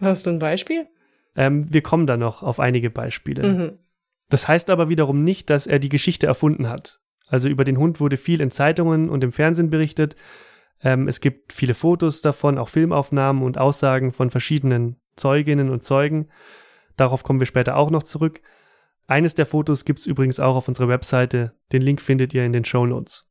Hast 0.00 0.26
du 0.26 0.30
ein 0.30 0.38
Beispiel? 0.38 0.86
Ähm, 1.34 1.72
wir 1.72 1.82
kommen 1.82 2.06
da 2.06 2.16
noch 2.16 2.42
auf 2.42 2.60
einige 2.60 2.90
Beispiele. 2.90 3.48
Mhm. 3.48 3.78
Das 4.28 4.48
heißt 4.48 4.70
aber 4.70 4.88
wiederum 4.88 5.24
nicht, 5.24 5.50
dass 5.50 5.66
er 5.66 5.78
die 5.78 5.88
Geschichte 5.88 6.26
erfunden 6.26 6.68
hat. 6.68 7.00
Also 7.28 7.48
über 7.48 7.64
den 7.64 7.78
Hund 7.78 8.00
wurde 8.00 8.16
viel 8.16 8.40
in 8.40 8.50
Zeitungen 8.50 9.10
und 9.10 9.24
im 9.24 9.32
Fernsehen 9.32 9.70
berichtet. 9.70 10.16
Ähm, 10.82 11.08
es 11.08 11.20
gibt 11.20 11.52
viele 11.52 11.74
Fotos 11.74 12.22
davon, 12.22 12.58
auch 12.58 12.68
Filmaufnahmen 12.68 13.42
und 13.42 13.58
Aussagen 13.58 14.12
von 14.12 14.30
verschiedenen 14.30 14.96
Zeuginnen 15.16 15.70
und 15.70 15.82
Zeugen. 15.82 16.28
Darauf 16.96 17.22
kommen 17.22 17.40
wir 17.40 17.46
später 17.46 17.76
auch 17.76 17.90
noch 17.90 18.02
zurück. 18.02 18.40
Eines 19.06 19.34
der 19.34 19.46
Fotos 19.46 19.84
gibt 19.84 20.00
es 20.00 20.06
übrigens 20.06 20.40
auch 20.40 20.56
auf 20.56 20.68
unserer 20.68 20.88
Webseite. 20.88 21.54
Den 21.72 21.82
Link 21.82 22.00
findet 22.00 22.34
ihr 22.34 22.44
in 22.44 22.52
den 22.52 22.64
Show 22.64 22.86
Notes. 22.86 23.30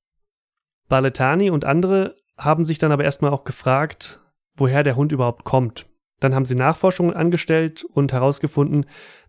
Baletani 0.90 1.50
und 1.50 1.66
andere 1.66 2.16
haben 2.38 2.66
sich 2.66 2.78
dann 2.78 2.92
aber 2.92 3.04
erstmal 3.04 3.32
auch 3.32 3.44
gefragt, 3.44 4.22
woher 4.56 4.84
der 4.84 4.96
Hund 4.96 5.12
überhaupt 5.12 5.44
kommt. 5.44 5.88
Dann 6.20 6.34
haben 6.34 6.46
sie 6.46 6.56
Nachforschungen 6.56 7.14
angestellt 7.14 7.84
und 7.84 8.12
herausgefunden, 8.12 8.86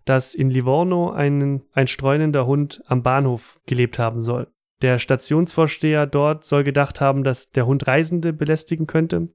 dass 0.08 0.34
in 0.34 0.48
Livorno 0.48 1.10
ein, 1.10 1.62
ein 1.72 1.86
streunender 1.86 2.46
Hund 2.46 2.82
am 2.86 3.02
Bahnhof 3.02 3.60
gelebt 3.66 3.98
haben 3.98 4.22
soll. 4.22 4.50
Der 4.80 4.98
Stationsvorsteher 4.98 6.06
dort 6.06 6.44
soll 6.44 6.64
gedacht 6.64 7.00
haben, 7.00 7.24
dass 7.24 7.50
der 7.50 7.66
Hund 7.66 7.86
Reisende 7.86 8.32
belästigen 8.32 8.86
könnte. 8.86 9.28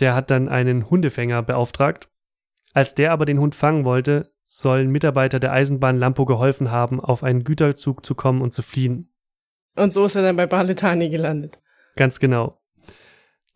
Der 0.00 0.14
hat 0.14 0.30
dann 0.30 0.48
einen 0.48 0.90
Hundefänger 0.90 1.42
beauftragt. 1.42 2.10
Als 2.74 2.94
der 2.94 3.12
aber 3.12 3.24
den 3.24 3.38
Hund 3.38 3.54
fangen 3.54 3.86
wollte, 3.86 4.30
sollen 4.46 4.90
Mitarbeiter 4.90 5.40
der 5.40 5.52
Eisenbahn 5.52 5.96
Lampo 5.96 6.26
geholfen 6.26 6.70
haben, 6.70 7.00
auf 7.00 7.22
einen 7.22 7.44
Güterzug 7.44 8.04
zu 8.04 8.14
kommen 8.14 8.42
und 8.42 8.52
zu 8.52 8.62
fliehen. 8.62 9.10
Und 9.76 9.94
so 9.94 10.04
ist 10.04 10.16
er 10.16 10.22
dann 10.22 10.36
bei 10.36 10.46
Baletani 10.46 11.08
gelandet. 11.08 11.58
Ganz 11.96 12.20
genau. 12.20 12.60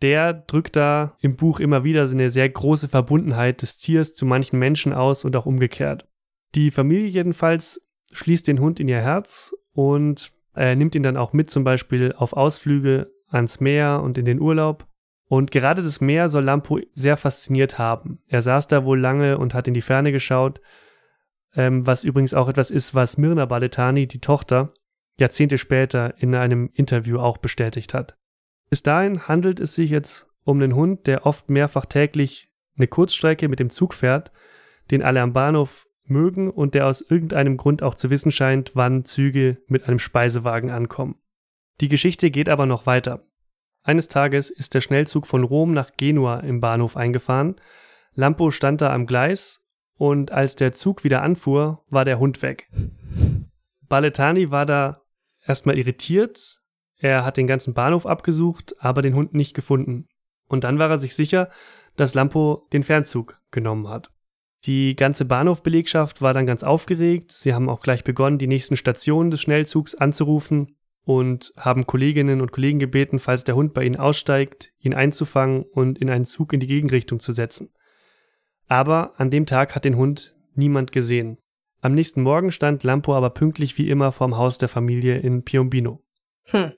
Der 0.01 0.33
drückt 0.33 0.77
da 0.77 1.17
im 1.21 1.37
Buch 1.37 1.61
immer 1.61 1.85
wieder 1.85 2.07
so 2.07 2.15
eine 2.15 2.31
sehr 2.31 2.49
große 2.49 2.89
Verbundenheit 2.89 3.61
des 3.61 3.77
Tiers 3.77 4.15
zu 4.15 4.25
manchen 4.25 4.59
Menschen 4.59 4.93
aus 4.93 5.25
und 5.25 5.37
auch 5.37 5.47
umgekehrt. 5.47 6.09
Die 6.55 6.71
Familie 6.71 7.09
jedenfalls 7.09 7.89
schließt 8.13 8.47
den 8.47 8.61
Hund 8.61 8.81
in 8.81 8.89
ihr 8.89 9.01
Herz 9.01 9.55
und 9.73 10.33
er 10.55 10.77
nimmt 10.77 10.95
ihn 10.95 11.03
dann 11.03 11.17
auch 11.17 11.33
mit, 11.33 11.51
zum 11.51 11.65
Beispiel 11.65 12.13
auf 12.13 12.35
Ausflüge 12.35 13.11
ans 13.29 13.61
Meer 13.61 14.03
und 14.03 14.19
in 14.19 14.27
den 14.27 14.41
Urlaub. 14.41 14.87
Und 15.27 15.51
gerade 15.51 15.83
das 15.83 16.03
Meer 16.03 16.29
soll 16.29 16.45
Lampo 16.45 16.79
sehr 16.93 17.17
fasziniert 17.17 17.79
haben. 17.79 18.21
Er 18.27 18.43
saß 18.43 18.69
da 18.69 18.85
wohl 18.85 19.01
lange 19.01 19.39
und 19.39 19.55
hat 19.55 19.67
in 19.67 19.73
die 19.73 19.81
Ferne 19.81 20.13
geschaut, 20.13 20.61
ähm, 21.57 21.87
was 21.87 22.05
übrigens 22.05 22.35
auch 22.35 22.49
etwas 22.49 22.71
ist, 22.71 22.95
was 22.95 23.17
Mirna 23.17 23.47
Baletani, 23.47 24.07
die 24.07 24.21
Tochter, 24.21 24.75
Jahrzehnte 25.19 25.57
später 25.57 26.15
in 26.19 26.35
einem 26.35 26.71
Interview 26.75 27.19
auch 27.19 27.39
bestätigt 27.39 27.95
hat. 27.95 28.19
Bis 28.69 28.83
dahin 28.83 29.27
handelt 29.29 29.61
es 29.61 29.75
sich 29.75 29.91
jetzt 29.91 30.29
um 30.45 30.61
einen 30.61 30.75
Hund, 30.75 31.07
der 31.07 31.25
oft 31.25 31.49
mehrfach 31.49 31.87
täglich 31.87 32.51
eine 32.77 32.87
Kurzstrecke 32.87 33.49
mit 33.49 33.61
dem 33.61 33.71
Zug 33.71 33.95
fährt, 33.95 34.33
den 34.91 35.03
alle 35.03 35.23
am 35.23 35.33
Bahnhof 35.33 35.87
mögen 36.05 36.51
und 36.51 36.75
der 36.75 36.87
aus 36.87 37.01
irgendeinem 37.01 37.57
Grund 37.57 37.83
auch 37.83 37.95
zu 37.95 38.11
wissen 38.11 38.33
scheint, 38.33 38.73
wann 38.75 39.05
Züge 39.05 39.59
mit 39.67 39.89
einem 39.89 39.99
Speisewagen 39.99 40.71
ankommen. 40.71 41.17
Die 41.81 41.89
Geschichte 41.89 42.31
geht 42.31 42.49
aber 42.49 42.67
noch 42.67 42.87
weiter. 42.87 43.25
Eines 43.83 44.09
Tages 44.09 44.51
ist 44.51 44.75
der 44.75 44.81
Schnellzug 44.81 45.27
von 45.27 45.43
Rom 45.43 45.73
nach 45.73 45.93
Genua 45.97 46.41
im 46.41 46.61
Bahnhof 46.61 46.97
eingefahren. 46.97 47.57
Lampo 48.15 48.51
stand 48.51 48.81
da 48.81 48.93
am 48.93 49.07
Gleis 49.07 49.67
und 49.97 50.31
als 50.31 50.57
der 50.57 50.73
Zug 50.73 51.05
wieder 51.05 51.23
anfuhr, 51.23 51.85
war 51.89 52.05
der 52.05 52.19
Hund 52.19 52.43
weg. 52.43 52.69
Baletani 53.89 54.51
war 54.51 54.67
da 54.67 54.95
erstmal 55.47 55.79
irritiert. 55.79 56.61
Er 56.97 57.25
hat 57.25 57.37
den 57.37 57.47
ganzen 57.47 57.75
Bahnhof 57.75 58.07
abgesucht, 58.07 58.75
aber 58.79 59.03
den 59.03 59.15
Hund 59.15 59.35
nicht 59.35 59.55
gefunden. 59.55 60.09
Und 60.47 60.65
dann 60.65 60.79
war 60.79 60.91
er 60.91 60.99
sich 60.99 61.15
sicher, 61.15 61.51
dass 61.97 62.15
Lampo 62.15 62.69
den 62.73 62.85
Fernzug 62.85 63.41
genommen 63.51 63.89
hat. 63.89 64.13
Die 64.65 64.95
ganze 64.95 65.25
Bahnhofbelegschaft 65.25 66.23
war 66.23 66.35
dann 66.35 66.47
ganz 66.47 66.63
aufgeregt. 66.63 67.33
Sie 67.33 67.53
haben 67.53 67.69
auch 67.69 67.81
gleich 67.81 68.05
begonnen, 68.05 68.39
die 68.39 68.47
nächsten 68.47 68.77
Stationen 68.77 69.31
des 69.31 69.41
Schnellzugs 69.41 69.95
anzurufen 69.95 70.77
und 71.05 71.53
haben 71.57 71.87
Kolleginnen 71.87 72.41
und 72.41 72.53
Kollegen 72.53 72.79
gebeten, 72.79 73.19
falls 73.19 73.43
der 73.43 73.57
Hund 73.57 73.75
bei 73.75 73.85
ihnen 73.85 73.97
aussteigt, 73.97 74.73
ihn 74.79 74.95
einzufangen 74.95 75.65
und 75.65 75.99
in 75.99 76.11
einen 76.11 76.25
Zug 76.25 76.53
in 76.53 76.61
die 76.61 76.69
Gegenrichtung 76.69 77.19
zu 77.19 77.33
setzen. 77.33 77.71
Aber 78.69 79.19
an 79.19 79.31
dem 79.31 79.47
Tag 79.47 79.75
hat 79.75 79.85
den 79.85 79.97
Hund 79.97 80.37
niemand 80.55 80.93
gesehen. 80.93 81.39
Am 81.81 81.95
nächsten 81.95 82.23
Morgen 82.23 82.53
stand 82.53 82.85
Lampo 82.85 83.17
aber 83.17 83.31
pünktlich 83.31 83.77
wie 83.79 83.91
immer 83.91 84.13
vorm 84.13 84.37
Haus 84.37 84.59
der 84.59 84.69
Familie 84.69 85.19
in 85.19 85.43
Piombino. 85.43 86.05
Hm. 86.45 86.73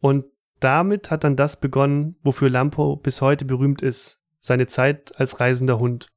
Und 0.00 0.26
damit 0.60 1.10
hat 1.10 1.24
dann 1.24 1.36
das 1.36 1.58
begonnen, 1.58 2.16
wofür 2.22 2.50
Lampo 2.50 2.96
bis 2.96 3.22
heute 3.22 3.46
berühmt 3.46 3.80
ist, 3.80 4.20
seine 4.40 4.66
Zeit 4.66 5.18
als 5.18 5.40
reisender 5.40 5.78
Hund. 5.78 6.12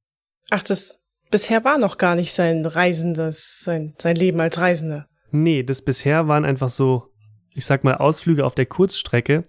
Ach, 0.49 0.63
das 0.63 0.99
bisher 1.31 1.63
war 1.63 1.77
noch 1.77 1.97
gar 1.97 2.15
nicht 2.15 2.33
sein 2.33 2.65
Reisendes, 2.65 3.61
sein, 3.63 3.95
sein 3.97 4.15
Leben 4.15 4.39
als 4.39 4.57
Reisender. 4.57 5.07
Nee, 5.31 5.63
das 5.63 5.81
bisher 5.81 6.27
waren 6.27 6.45
einfach 6.45 6.69
so, 6.69 7.11
ich 7.53 7.65
sag 7.65 7.83
mal, 7.83 7.95
Ausflüge 7.95 8.45
auf 8.45 8.55
der 8.55 8.67
Kurzstrecke. 8.67 9.45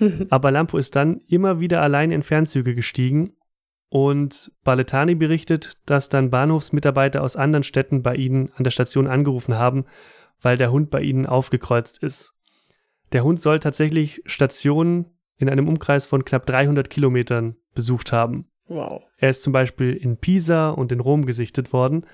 Aber 0.30 0.50
Lampo 0.50 0.78
ist 0.78 0.96
dann 0.96 1.20
immer 1.28 1.60
wieder 1.60 1.82
allein 1.82 2.10
in 2.10 2.22
Fernzüge 2.22 2.74
gestiegen 2.74 3.36
und 3.90 4.52
Baletani 4.64 5.14
berichtet, 5.14 5.78
dass 5.86 6.08
dann 6.08 6.30
Bahnhofsmitarbeiter 6.30 7.22
aus 7.22 7.36
anderen 7.36 7.62
Städten 7.62 8.02
bei 8.02 8.14
ihnen 8.16 8.50
an 8.54 8.64
der 8.64 8.70
Station 8.70 9.06
angerufen 9.06 9.54
haben, 9.54 9.86
weil 10.40 10.56
der 10.56 10.70
Hund 10.70 10.90
bei 10.90 11.00
ihnen 11.00 11.26
aufgekreuzt 11.26 12.02
ist. 12.02 12.34
Der 13.12 13.24
Hund 13.24 13.40
soll 13.40 13.60
tatsächlich 13.60 14.22
Stationen 14.26 15.06
in 15.36 15.48
einem 15.48 15.68
Umkreis 15.68 16.06
von 16.06 16.24
knapp 16.24 16.46
300 16.46 16.90
Kilometern 16.90 17.56
besucht 17.74 18.12
haben. 18.12 18.50
Wow. 18.68 19.02
Er 19.16 19.30
ist 19.30 19.42
zum 19.42 19.52
Beispiel 19.52 19.94
in 19.94 20.18
Pisa 20.18 20.70
und 20.70 20.92
in 20.92 21.00
Rom 21.00 21.26
gesichtet 21.26 21.72
worden. 21.72 22.06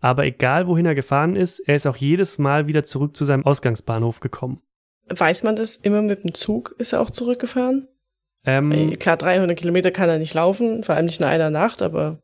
Aber 0.00 0.24
egal 0.24 0.66
wohin 0.66 0.86
er 0.86 0.94
gefahren 0.94 1.36
ist, 1.36 1.58
er 1.60 1.76
ist 1.76 1.86
auch 1.86 1.96
jedes 1.96 2.38
Mal 2.38 2.68
wieder 2.68 2.84
zurück 2.84 3.16
zu 3.16 3.24
seinem 3.24 3.46
Ausgangsbahnhof 3.46 4.20
gekommen. 4.20 4.62
Weiß 5.08 5.42
man 5.42 5.56
das? 5.56 5.76
Immer 5.76 6.02
mit 6.02 6.24
dem 6.24 6.34
Zug 6.34 6.74
ist 6.78 6.92
er 6.92 7.00
auch 7.00 7.10
zurückgefahren? 7.10 7.88
Ähm, 8.44 8.92
Klar, 8.98 9.16
300 9.16 9.56
Kilometer 9.56 9.90
kann 9.90 10.08
er 10.08 10.18
nicht 10.18 10.34
laufen, 10.34 10.84
vor 10.84 10.94
allem 10.94 11.06
nicht 11.06 11.20
in 11.20 11.26
einer 11.26 11.50
Nacht, 11.50 11.82
aber. 11.82 12.22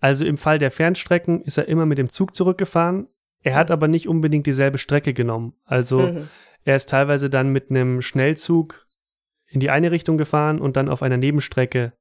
Also 0.00 0.24
im 0.24 0.36
Fall 0.36 0.58
der 0.58 0.70
Fernstrecken 0.70 1.42
ist 1.42 1.58
er 1.58 1.68
immer 1.68 1.86
mit 1.86 1.98
dem 1.98 2.08
Zug 2.08 2.34
zurückgefahren. 2.34 3.08
Er 3.42 3.54
hat 3.54 3.70
aber 3.70 3.88
nicht 3.88 4.08
unbedingt 4.08 4.46
dieselbe 4.46 4.78
Strecke 4.78 5.14
genommen. 5.14 5.54
Also 5.64 6.00
mhm. 6.00 6.28
er 6.64 6.76
ist 6.76 6.88
teilweise 6.88 7.28
dann 7.28 7.50
mit 7.50 7.70
einem 7.70 8.02
Schnellzug 8.02 8.86
in 9.46 9.60
die 9.60 9.70
eine 9.70 9.90
Richtung 9.90 10.16
gefahren 10.16 10.60
und 10.60 10.76
dann 10.76 10.88
auf 10.88 11.02
einer 11.02 11.16
Nebenstrecke 11.18 11.92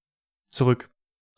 zurück. 0.50 0.90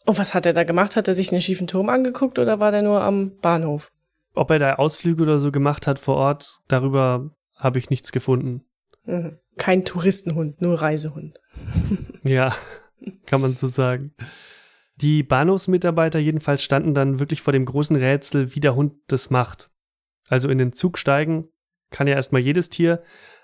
Und 0.05 0.17
was 0.17 0.33
hat 0.33 0.45
er 0.45 0.53
da 0.53 0.63
gemacht? 0.63 0.95
Hat 0.95 1.07
er 1.07 1.13
sich 1.13 1.31
einen 1.31 1.41
schiefen 1.41 1.67
Turm 1.67 1.89
angeguckt 1.89 2.39
oder 2.39 2.59
war 2.59 2.71
der 2.71 2.81
nur 2.81 3.01
am 3.01 3.37
Bahnhof? 3.37 3.91
Ob 4.33 4.49
er 4.51 4.59
da 4.59 4.75
Ausflüge 4.75 5.23
oder 5.23 5.39
so 5.39 5.51
gemacht 5.51 5.87
hat 5.87 5.99
vor 5.99 6.15
Ort, 6.15 6.59
darüber 6.67 7.31
habe 7.55 7.79
ich 7.79 7.89
nichts 7.89 8.11
gefunden. 8.11 8.65
Mhm. 9.05 9.37
Kein 9.57 9.85
Touristenhund, 9.85 10.61
nur 10.61 10.81
Reisehund. 10.81 11.39
ja, 12.23 12.55
kann 13.25 13.41
man 13.41 13.53
so 13.53 13.67
sagen. 13.67 14.13
Die 14.95 15.23
Bahnhofsmitarbeiter 15.23 16.19
jedenfalls 16.19 16.63
standen 16.63 16.93
dann 16.93 17.19
wirklich 17.19 17.41
vor 17.41 17.53
dem 17.53 17.65
großen 17.65 17.95
Rätsel, 17.95 18.55
wie 18.55 18.59
der 18.59 18.75
Hund 18.75 18.93
das 19.07 19.29
macht. 19.29 19.69
Also 20.27 20.49
in 20.49 20.57
den 20.57 20.73
Zug 20.73 20.97
steigen 20.97 21.49
kann 21.89 22.07
ja 22.07 22.15
erstmal 22.15 22.41
jedes 22.41 22.69
Tier, 22.69 23.03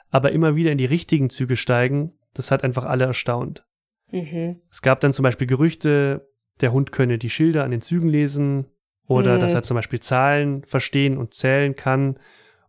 aber 0.10 0.32
immer 0.32 0.56
wieder 0.56 0.72
in 0.72 0.78
die 0.78 0.86
richtigen 0.86 1.30
Züge 1.30 1.56
steigen, 1.56 2.18
das 2.34 2.52
hat 2.52 2.64
einfach 2.64 2.86
alle 2.86 3.06
erstaunt. 3.06 3.66
Mhm. 4.12 4.62
Es 4.72 4.82
gab 4.82 5.02
dann 5.02 5.14
zum 5.14 5.24
Beispiel 5.24 5.48
Gerüchte, 5.48 6.29
der 6.62 6.72
Hund 6.72 6.92
könne 6.92 7.18
die 7.18 7.30
Schilder 7.30 7.64
an 7.64 7.72
den 7.72 7.82
Zügen 7.82 8.10
lesen 8.10 8.66
oder 9.08 9.36
mhm. 9.36 9.40
dass 9.42 9.54
er 9.54 9.64
zum 9.64 9.76
Beispiel 9.76 10.00
Zahlen 10.00 10.64
verstehen 10.66 11.18
und 11.18 11.34
zählen 11.34 11.76
kann 11.76 12.18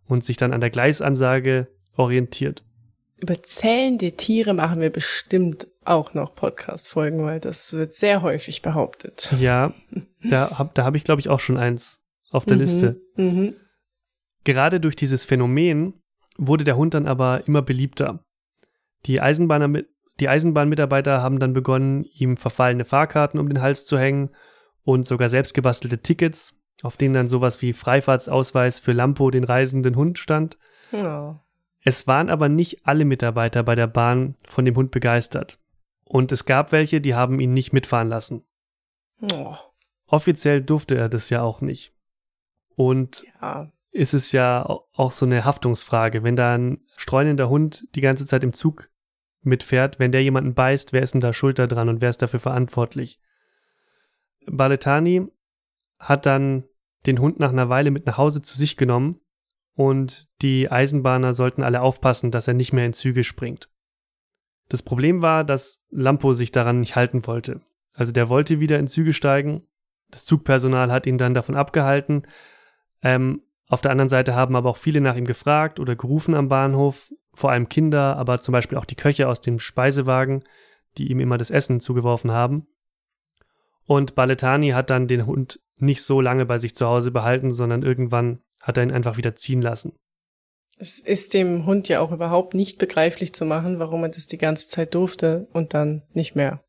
und 0.06 0.24
sich 0.24 0.36
dann 0.36 0.52
an 0.52 0.60
der 0.60 0.70
Gleisansage 0.70 1.68
orientiert. 1.96 2.62
Über 3.18 3.42
zählende 3.42 4.12
Tiere 4.12 4.54
machen 4.54 4.80
wir 4.80 4.90
bestimmt 4.90 5.68
auch 5.84 6.14
noch 6.14 6.34
Podcast-Folgen, 6.34 7.24
weil 7.24 7.40
das 7.40 7.72
wird 7.74 7.92
sehr 7.92 8.22
häufig 8.22 8.62
behauptet. 8.62 9.32
Ja, 9.38 9.74
da 10.22 10.58
habe 10.58 10.70
da 10.74 10.84
hab 10.84 10.94
ich, 10.94 11.04
glaube 11.04 11.20
ich, 11.20 11.28
auch 11.28 11.40
schon 11.40 11.58
eins 11.58 12.02
auf 12.30 12.46
der 12.46 12.56
mhm. 12.56 12.60
Liste. 12.62 13.00
Mhm. 13.16 13.54
Gerade 14.44 14.80
durch 14.80 14.96
dieses 14.96 15.24
Phänomen 15.24 15.94
wurde 16.38 16.64
der 16.64 16.76
Hund 16.76 16.94
dann 16.94 17.06
aber 17.06 17.46
immer 17.46 17.60
beliebter. 17.60 18.24
Die 19.06 19.20
Eisenbahner 19.20 19.68
die 20.20 20.28
Eisenbahnmitarbeiter 20.28 21.22
haben 21.22 21.38
dann 21.38 21.52
begonnen, 21.52 22.04
ihm 22.04 22.36
verfallene 22.36 22.84
Fahrkarten 22.84 23.40
um 23.40 23.48
den 23.48 23.60
Hals 23.60 23.86
zu 23.86 23.98
hängen 23.98 24.30
und 24.84 25.04
sogar 25.04 25.28
selbstgebastelte 25.28 26.02
Tickets, 26.02 26.60
auf 26.82 26.96
denen 26.96 27.14
dann 27.14 27.28
sowas 27.28 27.60
wie 27.62 27.72
Freifahrtsausweis 27.72 28.80
für 28.80 28.92
Lampo, 28.92 29.30
den 29.30 29.44
reisenden 29.44 29.96
Hund, 29.96 30.18
stand. 30.18 30.58
Oh. 30.92 31.34
Es 31.82 32.06
waren 32.06 32.28
aber 32.30 32.48
nicht 32.48 32.86
alle 32.86 33.04
Mitarbeiter 33.04 33.62
bei 33.62 33.74
der 33.74 33.86
Bahn 33.86 34.36
von 34.46 34.64
dem 34.64 34.76
Hund 34.76 34.90
begeistert. 34.90 35.58
Und 36.04 36.32
es 36.32 36.44
gab 36.44 36.72
welche, 36.72 37.00
die 37.00 37.14
haben 37.14 37.40
ihn 37.40 37.54
nicht 37.54 37.72
mitfahren 37.72 38.08
lassen. 38.08 38.44
Oh. 39.20 39.54
Offiziell 40.06 40.60
durfte 40.60 40.96
er 40.96 41.08
das 41.08 41.30
ja 41.30 41.42
auch 41.42 41.60
nicht. 41.60 41.94
Und 42.74 43.24
ja. 43.40 43.70
ist 43.90 44.12
es 44.12 44.32
ja 44.32 44.64
auch 44.66 45.12
so 45.12 45.24
eine 45.24 45.44
Haftungsfrage, 45.44 46.22
wenn 46.22 46.36
da 46.36 46.54
ein 46.54 46.80
streunender 46.96 47.48
Hund 47.48 47.86
die 47.94 48.00
ganze 48.00 48.26
Zeit 48.26 48.42
im 48.42 48.52
Zug 48.52 48.90
mitfährt. 49.42 49.98
Wenn 49.98 50.12
der 50.12 50.22
jemanden 50.22 50.54
beißt, 50.54 50.92
wer 50.92 51.02
ist 51.02 51.14
denn 51.14 51.20
da 51.20 51.32
schulter 51.32 51.66
dran 51.66 51.88
und 51.88 52.00
wer 52.00 52.10
ist 52.10 52.22
dafür 52.22 52.40
verantwortlich? 52.40 53.20
Baletani 54.46 55.28
hat 55.98 56.26
dann 56.26 56.64
den 57.06 57.20
Hund 57.20 57.40
nach 57.40 57.50
einer 57.50 57.68
Weile 57.68 57.90
mit 57.90 58.06
nach 58.06 58.18
Hause 58.18 58.42
zu 58.42 58.56
sich 58.56 58.76
genommen 58.76 59.20
und 59.74 60.28
die 60.42 60.70
Eisenbahner 60.70 61.34
sollten 61.34 61.62
alle 61.62 61.80
aufpassen, 61.80 62.30
dass 62.30 62.48
er 62.48 62.54
nicht 62.54 62.72
mehr 62.72 62.86
in 62.86 62.92
Züge 62.92 63.24
springt. 63.24 63.70
Das 64.68 64.82
Problem 64.82 65.22
war, 65.22 65.44
dass 65.44 65.82
Lampo 65.90 66.32
sich 66.32 66.52
daran 66.52 66.80
nicht 66.80 66.96
halten 66.96 67.26
wollte. 67.26 67.60
Also 67.92 68.12
der 68.12 68.28
wollte 68.28 68.60
wieder 68.60 68.78
in 68.78 68.88
Züge 68.88 69.12
steigen. 69.12 69.62
Das 70.10 70.24
Zugpersonal 70.24 70.92
hat 70.92 71.06
ihn 71.06 71.18
dann 71.18 71.34
davon 71.34 71.56
abgehalten. 71.56 72.22
Ähm, 73.02 73.42
auf 73.68 73.80
der 73.80 73.90
anderen 73.90 74.08
Seite 74.08 74.34
haben 74.34 74.56
aber 74.56 74.70
auch 74.70 74.76
viele 74.76 75.00
nach 75.00 75.16
ihm 75.16 75.26
gefragt 75.26 75.80
oder 75.80 75.96
gerufen 75.96 76.34
am 76.34 76.48
Bahnhof, 76.48 77.10
vor 77.34 77.50
allem 77.50 77.68
Kinder, 77.68 78.16
aber 78.16 78.40
zum 78.40 78.52
Beispiel 78.52 78.78
auch 78.78 78.84
die 78.84 78.96
Köche 78.96 79.28
aus 79.28 79.40
dem 79.40 79.58
Speisewagen, 79.58 80.44
die 80.98 81.10
ihm 81.10 81.20
immer 81.20 81.38
das 81.38 81.50
Essen 81.50 81.80
zugeworfen 81.80 82.30
haben. 82.30 82.66
Und 83.84 84.14
Baletani 84.14 84.70
hat 84.70 84.90
dann 84.90 85.08
den 85.08 85.26
Hund 85.26 85.60
nicht 85.76 86.02
so 86.02 86.20
lange 86.20 86.46
bei 86.46 86.58
sich 86.58 86.74
zu 86.74 86.86
Hause 86.86 87.10
behalten, 87.10 87.50
sondern 87.50 87.82
irgendwann 87.82 88.40
hat 88.60 88.76
er 88.76 88.82
ihn 88.82 88.92
einfach 88.92 89.16
wieder 89.16 89.34
ziehen 89.34 89.62
lassen. 89.62 89.94
Es 90.78 90.98
ist 90.98 91.34
dem 91.34 91.66
Hund 91.66 91.88
ja 91.88 92.00
auch 92.00 92.12
überhaupt 92.12 92.54
nicht 92.54 92.78
begreiflich 92.78 93.34
zu 93.34 93.44
machen, 93.44 93.78
warum 93.78 94.02
er 94.02 94.08
das 94.08 94.26
die 94.26 94.38
ganze 94.38 94.68
Zeit 94.68 94.94
durfte 94.94 95.48
und 95.52 95.74
dann 95.74 96.02
nicht 96.12 96.36
mehr. 96.36 96.64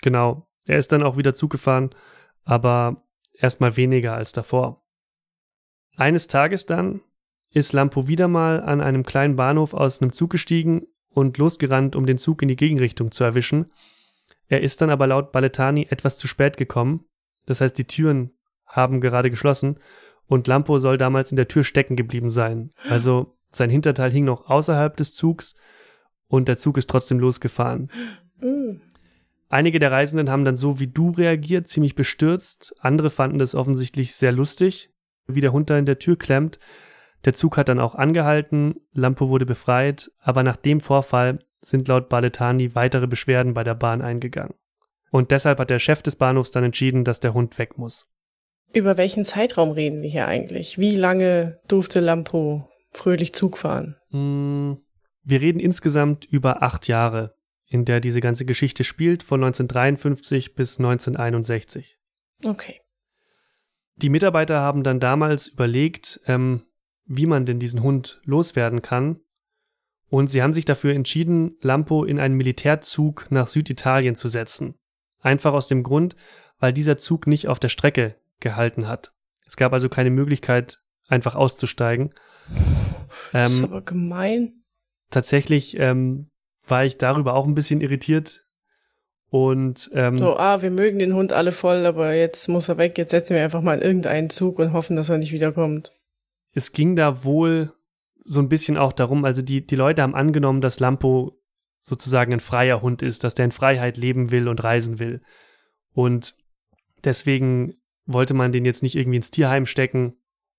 Genau. 0.00 0.46
Er 0.66 0.78
ist 0.78 0.92
dann 0.92 1.02
auch 1.02 1.16
wieder 1.16 1.34
zugefahren, 1.34 1.90
aber 2.44 3.02
erstmal 3.34 3.76
weniger 3.76 4.14
als 4.14 4.32
davor. 4.32 4.82
Eines 5.96 6.28
Tages 6.28 6.66
dann 6.66 7.00
ist 7.52 7.72
Lampo 7.72 8.08
wieder 8.08 8.28
mal 8.28 8.60
an 8.60 8.80
einem 8.80 9.04
kleinen 9.04 9.36
Bahnhof 9.36 9.74
aus 9.74 10.00
einem 10.00 10.12
Zug 10.12 10.30
gestiegen 10.30 10.86
und 11.10 11.38
losgerannt, 11.38 11.96
um 11.96 12.06
den 12.06 12.18
Zug 12.18 12.42
in 12.42 12.48
die 12.48 12.56
Gegenrichtung 12.56 13.10
zu 13.10 13.24
erwischen. 13.24 13.70
Er 14.48 14.62
ist 14.62 14.80
dann 14.80 14.90
aber 14.90 15.06
laut 15.06 15.32
Baletani 15.32 15.86
etwas 15.90 16.16
zu 16.16 16.26
spät 16.26 16.56
gekommen. 16.56 17.04
Das 17.46 17.60
heißt, 17.60 17.76
die 17.76 17.86
Türen 17.86 18.32
haben 18.66 19.00
gerade 19.00 19.30
geschlossen 19.30 19.78
und 20.26 20.46
Lampo 20.46 20.78
soll 20.78 20.96
damals 20.96 21.30
in 21.30 21.36
der 21.36 21.48
Tür 21.48 21.64
stecken 21.64 21.96
geblieben 21.96 22.30
sein. 22.30 22.72
Also 22.88 23.36
sein 23.50 23.70
Hinterteil 23.70 24.10
hing 24.10 24.24
noch 24.24 24.48
außerhalb 24.48 24.96
des 24.96 25.14
Zugs 25.14 25.56
und 26.28 26.48
der 26.48 26.56
Zug 26.56 26.78
ist 26.78 26.88
trotzdem 26.88 27.18
losgefahren. 27.18 27.90
Einige 29.50 29.78
der 29.78 29.92
Reisenden 29.92 30.30
haben 30.30 30.46
dann 30.46 30.56
so 30.56 30.80
wie 30.80 30.86
du 30.86 31.10
reagiert, 31.10 31.68
ziemlich 31.68 31.94
bestürzt. 31.94 32.74
Andere 32.80 33.10
fanden 33.10 33.38
das 33.38 33.54
offensichtlich 33.54 34.14
sehr 34.14 34.32
lustig, 34.32 34.90
wie 35.26 35.42
der 35.42 35.52
Hund 35.52 35.68
da 35.68 35.76
in 35.76 35.84
der 35.84 35.98
Tür 35.98 36.16
klemmt. 36.16 36.58
Der 37.24 37.34
Zug 37.34 37.56
hat 37.56 37.68
dann 37.68 37.78
auch 37.78 37.94
angehalten, 37.94 38.76
Lampo 38.92 39.28
wurde 39.28 39.46
befreit, 39.46 40.10
aber 40.20 40.42
nach 40.42 40.56
dem 40.56 40.80
Vorfall 40.80 41.38
sind 41.60 41.86
laut 41.88 42.08
Baletani 42.08 42.74
weitere 42.74 43.06
Beschwerden 43.06 43.54
bei 43.54 43.62
der 43.62 43.74
Bahn 43.74 44.02
eingegangen. 44.02 44.54
Und 45.10 45.30
deshalb 45.30 45.58
hat 45.58 45.70
der 45.70 45.78
Chef 45.78 46.02
des 46.02 46.16
Bahnhofs 46.16 46.50
dann 46.50 46.64
entschieden, 46.64 47.04
dass 47.04 47.20
der 47.20 47.34
Hund 47.34 47.58
weg 47.58 47.78
muss. 47.78 48.08
Über 48.72 48.96
welchen 48.96 49.24
Zeitraum 49.24 49.70
reden 49.70 50.02
wir 50.02 50.10
hier 50.10 50.26
eigentlich? 50.26 50.78
Wie 50.78 50.96
lange 50.96 51.60
durfte 51.68 52.00
Lampo 52.00 52.68
fröhlich 52.90 53.34
Zug 53.34 53.58
fahren? 53.58 53.96
Hm, 54.10 54.78
wir 55.22 55.40
reden 55.40 55.60
insgesamt 55.60 56.24
über 56.24 56.62
acht 56.62 56.88
Jahre, 56.88 57.34
in 57.66 57.84
der 57.84 58.00
diese 58.00 58.20
ganze 58.20 58.44
Geschichte 58.44 58.84
spielt, 58.84 59.22
von 59.22 59.44
1953 59.44 60.54
bis 60.54 60.78
1961. 60.78 61.98
Okay. 62.46 62.80
Die 63.96 64.08
Mitarbeiter 64.08 64.60
haben 64.60 64.82
dann 64.82 64.98
damals 64.98 65.48
überlegt, 65.48 66.20
ähm, 66.26 66.62
wie 67.14 67.26
man 67.26 67.44
denn 67.44 67.58
diesen 67.58 67.82
Hund 67.82 68.20
loswerden 68.24 68.80
kann. 68.80 69.20
Und 70.08 70.28
sie 70.28 70.42
haben 70.42 70.52
sich 70.52 70.64
dafür 70.64 70.94
entschieden, 70.94 71.56
Lampo 71.60 72.04
in 72.04 72.18
einen 72.18 72.36
Militärzug 72.36 73.26
nach 73.30 73.46
Süditalien 73.46 74.14
zu 74.14 74.28
setzen. 74.28 74.74
Einfach 75.20 75.52
aus 75.52 75.68
dem 75.68 75.82
Grund, 75.82 76.16
weil 76.58 76.72
dieser 76.72 76.96
Zug 76.96 77.26
nicht 77.26 77.48
auf 77.48 77.58
der 77.58 77.68
Strecke 77.68 78.16
gehalten 78.40 78.88
hat. 78.88 79.12
Es 79.46 79.56
gab 79.56 79.72
also 79.72 79.88
keine 79.88 80.10
Möglichkeit, 80.10 80.80
einfach 81.06 81.34
auszusteigen. 81.34 82.10
Das 83.32 83.52
ist 83.52 83.58
ähm, 83.58 83.64
aber 83.64 83.82
gemein. 83.82 84.64
Tatsächlich 85.10 85.78
ähm, 85.78 86.30
war 86.66 86.84
ich 86.84 86.96
darüber 86.96 87.34
auch 87.34 87.46
ein 87.46 87.54
bisschen 87.54 87.82
irritiert. 87.82 88.46
Und 89.28 89.90
ähm, 89.94 90.16
so, 90.16 90.36
ah, 90.36 90.62
wir 90.62 90.70
mögen 90.70 90.98
den 90.98 91.14
Hund 91.14 91.32
alle 91.32 91.52
voll, 91.52 91.84
aber 91.86 92.14
jetzt 92.14 92.48
muss 92.48 92.68
er 92.68 92.78
weg. 92.78 92.96
Jetzt 92.96 93.10
setzen 93.10 93.34
wir 93.34 93.42
einfach 93.42 93.62
mal 93.62 93.78
in 93.78 93.82
irgendeinen 93.82 94.30
Zug 94.30 94.58
und 94.58 94.72
hoffen, 94.72 94.96
dass 94.96 95.08
er 95.08 95.18
nicht 95.18 95.32
wiederkommt. 95.32 95.92
Es 96.52 96.72
ging 96.72 96.96
da 96.96 97.24
wohl 97.24 97.72
so 98.24 98.40
ein 98.40 98.48
bisschen 98.48 98.76
auch 98.76 98.92
darum, 98.92 99.24
also 99.24 99.42
die, 99.42 99.66
die 99.66 99.76
Leute 99.76 100.02
haben 100.02 100.14
angenommen, 100.14 100.60
dass 100.60 100.80
Lampo 100.80 101.40
sozusagen 101.80 102.32
ein 102.32 102.40
freier 102.40 102.82
Hund 102.82 103.02
ist, 103.02 103.24
dass 103.24 103.34
der 103.34 103.46
in 103.46 103.52
Freiheit 103.52 103.96
leben 103.96 104.30
will 104.30 104.48
und 104.48 104.62
reisen 104.62 104.98
will. 104.98 105.22
Und 105.92 106.36
deswegen 107.02 107.74
wollte 108.06 108.34
man 108.34 108.52
den 108.52 108.64
jetzt 108.64 108.82
nicht 108.82 108.94
irgendwie 108.94 109.16
ins 109.16 109.30
Tierheim 109.30 109.66
stecken, 109.66 110.14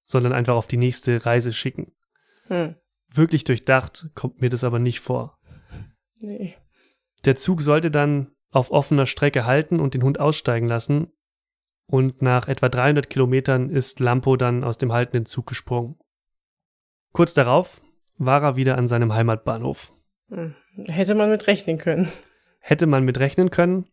sondern 0.06 0.34
einfach 0.34 0.56
auf 0.56 0.68
die 0.68 0.78
nächste 0.78 1.26
Reise 1.26 1.54
schicken. 1.54 1.94
Hm. 2.48 2.76
Wirklich 3.14 3.44
durchdacht 3.44 4.10
kommt 4.16 4.42
mir 4.42 4.50
das 4.50 4.64
aber 4.64 4.80
nicht 4.80 5.00
vor. 5.00 5.40
Nee. 6.20 6.56
Der 7.26 7.36
Zug 7.36 7.62
sollte 7.62 7.92
dann 7.92 8.32
auf 8.52 8.72
offener 8.72 9.06
Strecke 9.06 9.46
halten 9.46 9.80
und 9.80 9.94
den 9.94 10.04
Hund 10.04 10.20
aussteigen 10.20 10.68
lassen. 10.68 11.12
Und 11.88 12.22
nach 12.22 12.48
etwa 12.48 12.70
300 12.70 13.10
Kilometern 13.10 13.70
ist 13.70 14.00
Lampo 14.00 14.36
dann 14.36 14.64
aus 14.64 14.78
dem 14.78 14.92
haltenden 14.92 15.26
Zug 15.26 15.48
gesprungen. 15.48 15.98
Kurz 17.12 17.34
darauf 17.34 17.82
war 18.18 18.42
er 18.42 18.56
wieder 18.56 18.78
an 18.78 18.88
seinem 18.88 19.14
Heimatbahnhof. 19.14 19.94
Hm. 20.30 20.56
Hätte 20.90 21.14
man 21.14 21.30
mit 21.30 21.48
rechnen 21.48 21.78
können. 21.78 22.12
Hätte 22.60 22.88
man 22.88 23.04
mit 23.04 23.20
rechnen 23.20 23.50
können. 23.50 23.86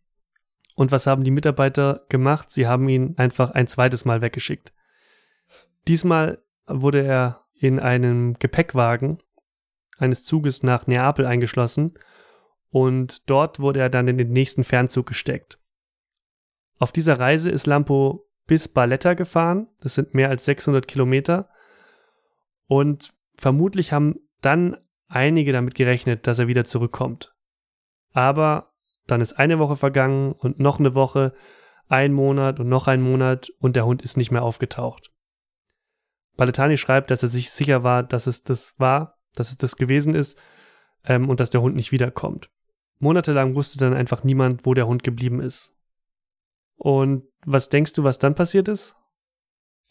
Und 0.75 0.91
was 0.91 1.05
haben 1.05 1.23
die 1.23 1.31
Mitarbeiter 1.31 2.05
gemacht? 2.09 2.49
Sie 2.49 2.65
haben 2.65 2.87
ihn 2.89 3.15
einfach 3.17 3.51
ein 3.51 3.67
zweites 3.67 4.05
Mal 4.05 4.21
weggeschickt. 4.21 4.73
Diesmal 5.87 6.39
wurde 6.65 7.03
er 7.03 7.45
in 7.53 7.79
einem 7.79 8.35
Gepäckwagen 8.39 9.19
eines 9.97 10.23
Zuges 10.25 10.63
nach 10.63 10.87
Neapel 10.87 11.25
eingeschlossen 11.25 11.93
und 12.69 13.29
dort 13.29 13.59
wurde 13.59 13.79
er 13.79 13.89
dann 13.89 14.07
in 14.07 14.17
den 14.17 14.31
nächsten 14.31 14.63
Fernzug 14.63 15.05
gesteckt. 15.05 15.59
Auf 16.81 16.91
dieser 16.91 17.19
Reise 17.19 17.51
ist 17.51 17.67
Lampo 17.67 18.27
bis 18.47 18.67
Barletta 18.67 19.13
gefahren, 19.13 19.67
das 19.81 19.93
sind 19.93 20.15
mehr 20.15 20.29
als 20.29 20.45
600 20.45 20.87
Kilometer 20.87 21.47
und 22.65 23.13
vermutlich 23.35 23.93
haben 23.93 24.15
dann 24.41 24.77
einige 25.07 25.51
damit 25.51 25.75
gerechnet, 25.75 26.25
dass 26.25 26.39
er 26.39 26.47
wieder 26.47 26.65
zurückkommt. 26.65 27.35
Aber 28.13 28.73
dann 29.05 29.21
ist 29.21 29.33
eine 29.33 29.59
Woche 29.59 29.75
vergangen 29.75 30.31
und 30.31 30.59
noch 30.59 30.79
eine 30.79 30.95
Woche, 30.95 31.35
ein 31.87 32.13
Monat 32.13 32.59
und 32.59 32.67
noch 32.67 32.87
ein 32.87 33.03
Monat 33.03 33.51
und 33.59 33.75
der 33.75 33.85
Hund 33.85 34.01
ist 34.01 34.17
nicht 34.17 34.31
mehr 34.31 34.41
aufgetaucht. 34.41 35.11
Baletani 36.35 36.77
schreibt, 36.77 37.11
dass 37.11 37.21
er 37.21 37.29
sich 37.29 37.51
sicher 37.51 37.83
war, 37.83 38.01
dass 38.01 38.25
es 38.25 38.43
das 38.43 38.73
war, 38.79 39.19
dass 39.35 39.51
es 39.51 39.57
das 39.57 39.75
gewesen 39.75 40.15
ist 40.15 40.41
ähm, 41.05 41.29
und 41.29 41.39
dass 41.39 41.51
der 41.51 41.61
Hund 41.61 41.75
nicht 41.75 41.91
wiederkommt. 41.91 42.49
Monatelang 42.97 43.53
wusste 43.53 43.77
dann 43.77 43.93
einfach 43.93 44.23
niemand, 44.23 44.65
wo 44.65 44.73
der 44.73 44.87
Hund 44.87 45.03
geblieben 45.03 45.41
ist. 45.41 45.75
Und 46.83 47.25
was 47.45 47.69
denkst 47.69 47.93
du, 47.93 48.03
was 48.03 48.17
dann 48.17 48.33
passiert 48.33 48.67
ist? 48.67 48.95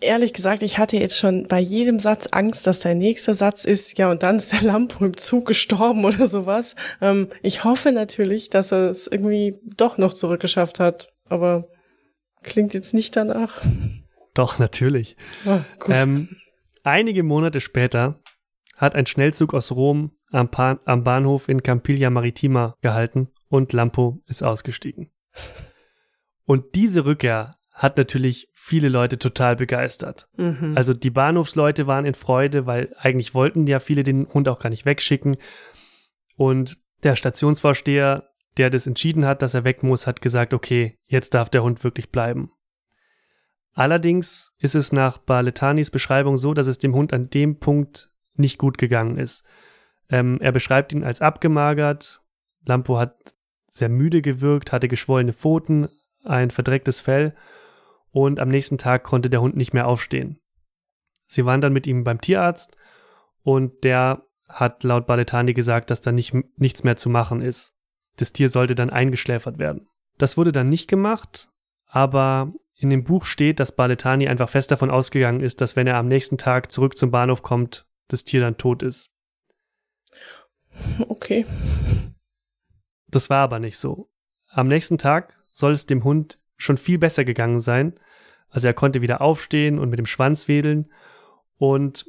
Ehrlich 0.01 0.33
gesagt, 0.33 0.65
ich 0.65 0.79
hatte 0.79 0.97
jetzt 0.97 1.17
schon 1.17 1.47
bei 1.47 1.61
jedem 1.61 2.01
Satz 2.01 2.27
Angst, 2.33 2.67
dass 2.67 2.81
der 2.81 2.97
nächste 2.97 3.33
Satz 3.33 3.65
ist, 3.65 3.97
ja, 3.97 4.11
und 4.11 4.25
dann 4.25 4.39
ist 4.39 4.51
der 4.51 4.63
Lampo 4.63 5.05
im 5.05 5.17
Zug 5.17 5.47
gestorben 5.47 6.05
oder 6.05 6.27
sowas. 6.27 6.75
Ähm, 7.01 7.29
ich 7.43 7.63
hoffe 7.63 7.93
natürlich, 7.93 8.51
dass 8.51 8.73
er 8.73 8.91
es 8.91 9.07
irgendwie 9.07 9.55
doch 9.77 9.99
noch 9.99 10.15
zurückgeschafft 10.15 10.81
hat, 10.81 11.15
aber 11.29 11.69
klingt 12.43 12.75
jetzt 12.75 12.93
nicht 12.93 13.15
danach. 13.15 13.63
Doch, 14.35 14.59
natürlich. 14.59 15.17
Oh, 15.47 15.61
ähm, 15.89 16.29
einige 16.83 17.23
Monate 17.23 17.61
später 17.61 18.21
hat 18.77 18.97
ein 18.97 19.07
Schnellzug 19.07 19.55
aus 19.55 19.71
Rom 19.71 20.11
am, 20.33 20.51
am 20.87 21.05
Bahnhof 21.05 21.49
in 21.49 21.63
Campiglia 21.63 22.11
Maritima 22.11 22.75
gehalten 22.83 23.29
und 23.49 23.73
Lampo 23.73 24.23
ist 24.27 24.43
ausgestiegen. 24.43 25.13
Und 26.51 26.75
diese 26.75 27.05
Rückkehr 27.05 27.53
hat 27.71 27.97
natürlich 27.97 28.49
viele 28.55 28.89
Leute 28.89 29.21
total 29.21 29.55
begeistert. 29.55 30.29
Mhm. 30.37 30.73
Also 30.75 30.95
die 30.95 31.11
Bahnhofsleute 31.11 31.87
waren 31.87 32.05
in 32.05 32.15
Freude, 32.15 32.67
weil 32.67 32.93
eigentlich 32.99 33.37
wollten 33.37 33.69
ja 33.69 33.79
viele 33.79 34.03
den 34.03 34.27
Hund 34.35 34.49
auch 34.49 34.59
gar 34.59 34.69
nicht 34.69 34.85
wegschicken. 34.85 35.37
Und 36.35 36.77
der 37.05 37.15
Stationsvorsteher, 37.15 38.31
der 38.57 38.69
das 38.69 38.89
entschieden 38.89 39.27
hat, 39.27 39.43
dass 39.43 39.55
er 39.55 39.63
weg 39.63 39.85
muss, 39.85 40.09
hat 40.09 40.23
gesagt, 40.23 40.53
okay, 40.53 40.99
jetzt 41.07 41.35
darf 41.35 41.51
der 41.51 41.63
Hund 41.63 41.85
wirklich 41.85 42.11
bleiben. 42.11 42.51
Allerdings 43.73 44.53
ist 44.59 44.75
es 44.75 44.91
nach 44.91 45.19
Baletanis 45.19 45.93
Beschreibung 45.93 46.37
so, 46.37 46.53
dass 46.53 46.67
es 46.67 46.81
dem 46.81 46.97
Hund 46.97 47.13
an 47.13 47.31
dem 47.31 47.61
Punkt 47.61 48.09
nicht 48.35 48.59
gut 48.59 48.77
gegangen 48.77 49.19
ist. 49.19 49.47
Ähm, 50.09 50.39
er 50.41 50.51
beschreibt 50.51 50.93
ihn 50.93 51.05
als 51.05 51.21
abgemagert. 51.21 52.23
Lampo 52.67 52.99
hat 52.99 53.37
sehr 53.69 53.89
müde 53.89 54.21
gewirkt, 54.21 54.73
hatte 54.73 54.89
geschwollene 54.89 55.33
Pfoten, 55.33 55.89
ein 56.25 56.51
verdrecktes 56.51 57.01
Fell 57.01 57.35
und 58.11 58.41
am 58.41 58.49
nächsten 58.49 58.79
Tag 58.79 59.05
konnte 59.05 59.31
der 59.31 59.41
Hund 59.41 59.57
nicht 59.57 59.73
mehr 59.73 59.87
aufstehen. 59.87 60.41
Sie 61.29 61.45
waren 61.47 61.61
dann 61.61 61.73
mit 61.73 61.87
ihm 61.87 62.05
beim 62.05 62.21
Tierarzt 62.21 62.77
und 63.43 63.85
der 63.85 64.25
hat 64.49 64.83
laut 64.83 65.07
Baletani 65.07 65.55
gesagt, 65.55 65.91
dass 65.91 66.01
da 66.01 66.13
nicht, 66.13 66.35
nichts 66.57 66.83
mehr 66.83 66.97
zu 66.97 67.09
machen 67.09 67.41
ist. 67.41 67.77
Das 68.17 68.33
Tier 68.33 68.49
sollte 68.49 68.75
dann 68.75 68.91
eingeschläfert 68.91 69.59
werden. 69.59 69.89
Das 70.19 70.37
wurde 70.37 70.53
dann 70.53 70.69
nicht 70.69 70.89
gemacht, 70.89 71.49
aber 71.87 72.53
in 72.77 72.91
dem 72.91 73.05
Buch 73.05 73.25
steht, 73.25 73.61
dass 73.61 73.77
Baletani 73.77 74.29
einfach 74.29 74.49
fest 74.49 74.71
davon 74.71 74.91
ausgegangen 74.91 75.41
ist, 75.41 75.61
dass 75.61 75.77
wenn 75.77 75.87
er 75.87 75.97
am 75.97 76.09
nächsten 76.09 76.39
Tag 76.39 76.73
zurück 76.73 76.97
zum 76.97 77.11
Bahnhof 77.11 77.43
kommt, 77.43 77.87
das 78.09 78.25
Tier 78.25 78.41
dann 78.41 78.57
tot 78.57 78.83
ist. 78.83 79.11
Okay. 81.09 81.47
Das 83.09 83.31
war 83.31 83.39
aber 83.39 83.59
nicht 83.59 83.79
so. 83.79 84.11
Am 84.49 84.69
nächsten 84.69 84.99
Tag 84.99 85.37
soll 85.61 85.73
es 85.73 85.87
dem 85.87 86.05
Hund 86.05 86.43
schon 86.57 86.77
viel 86.77 86.99
besser 86.99 87.25
gegangen 87.25 87.61
sein. 87.61 87.95
Also 88.49 88.67
er 88.67 88.75
konnte 88.75 89.03
wieder 89.03 89.21
aufstehen 89.21 89.79
und 89.79 89.91
mit 89.91 89.99
dem 89.99 90.07
Schwanz 90.07 90.49
wedeln. 90.49 90.91
Und 91.57 92.07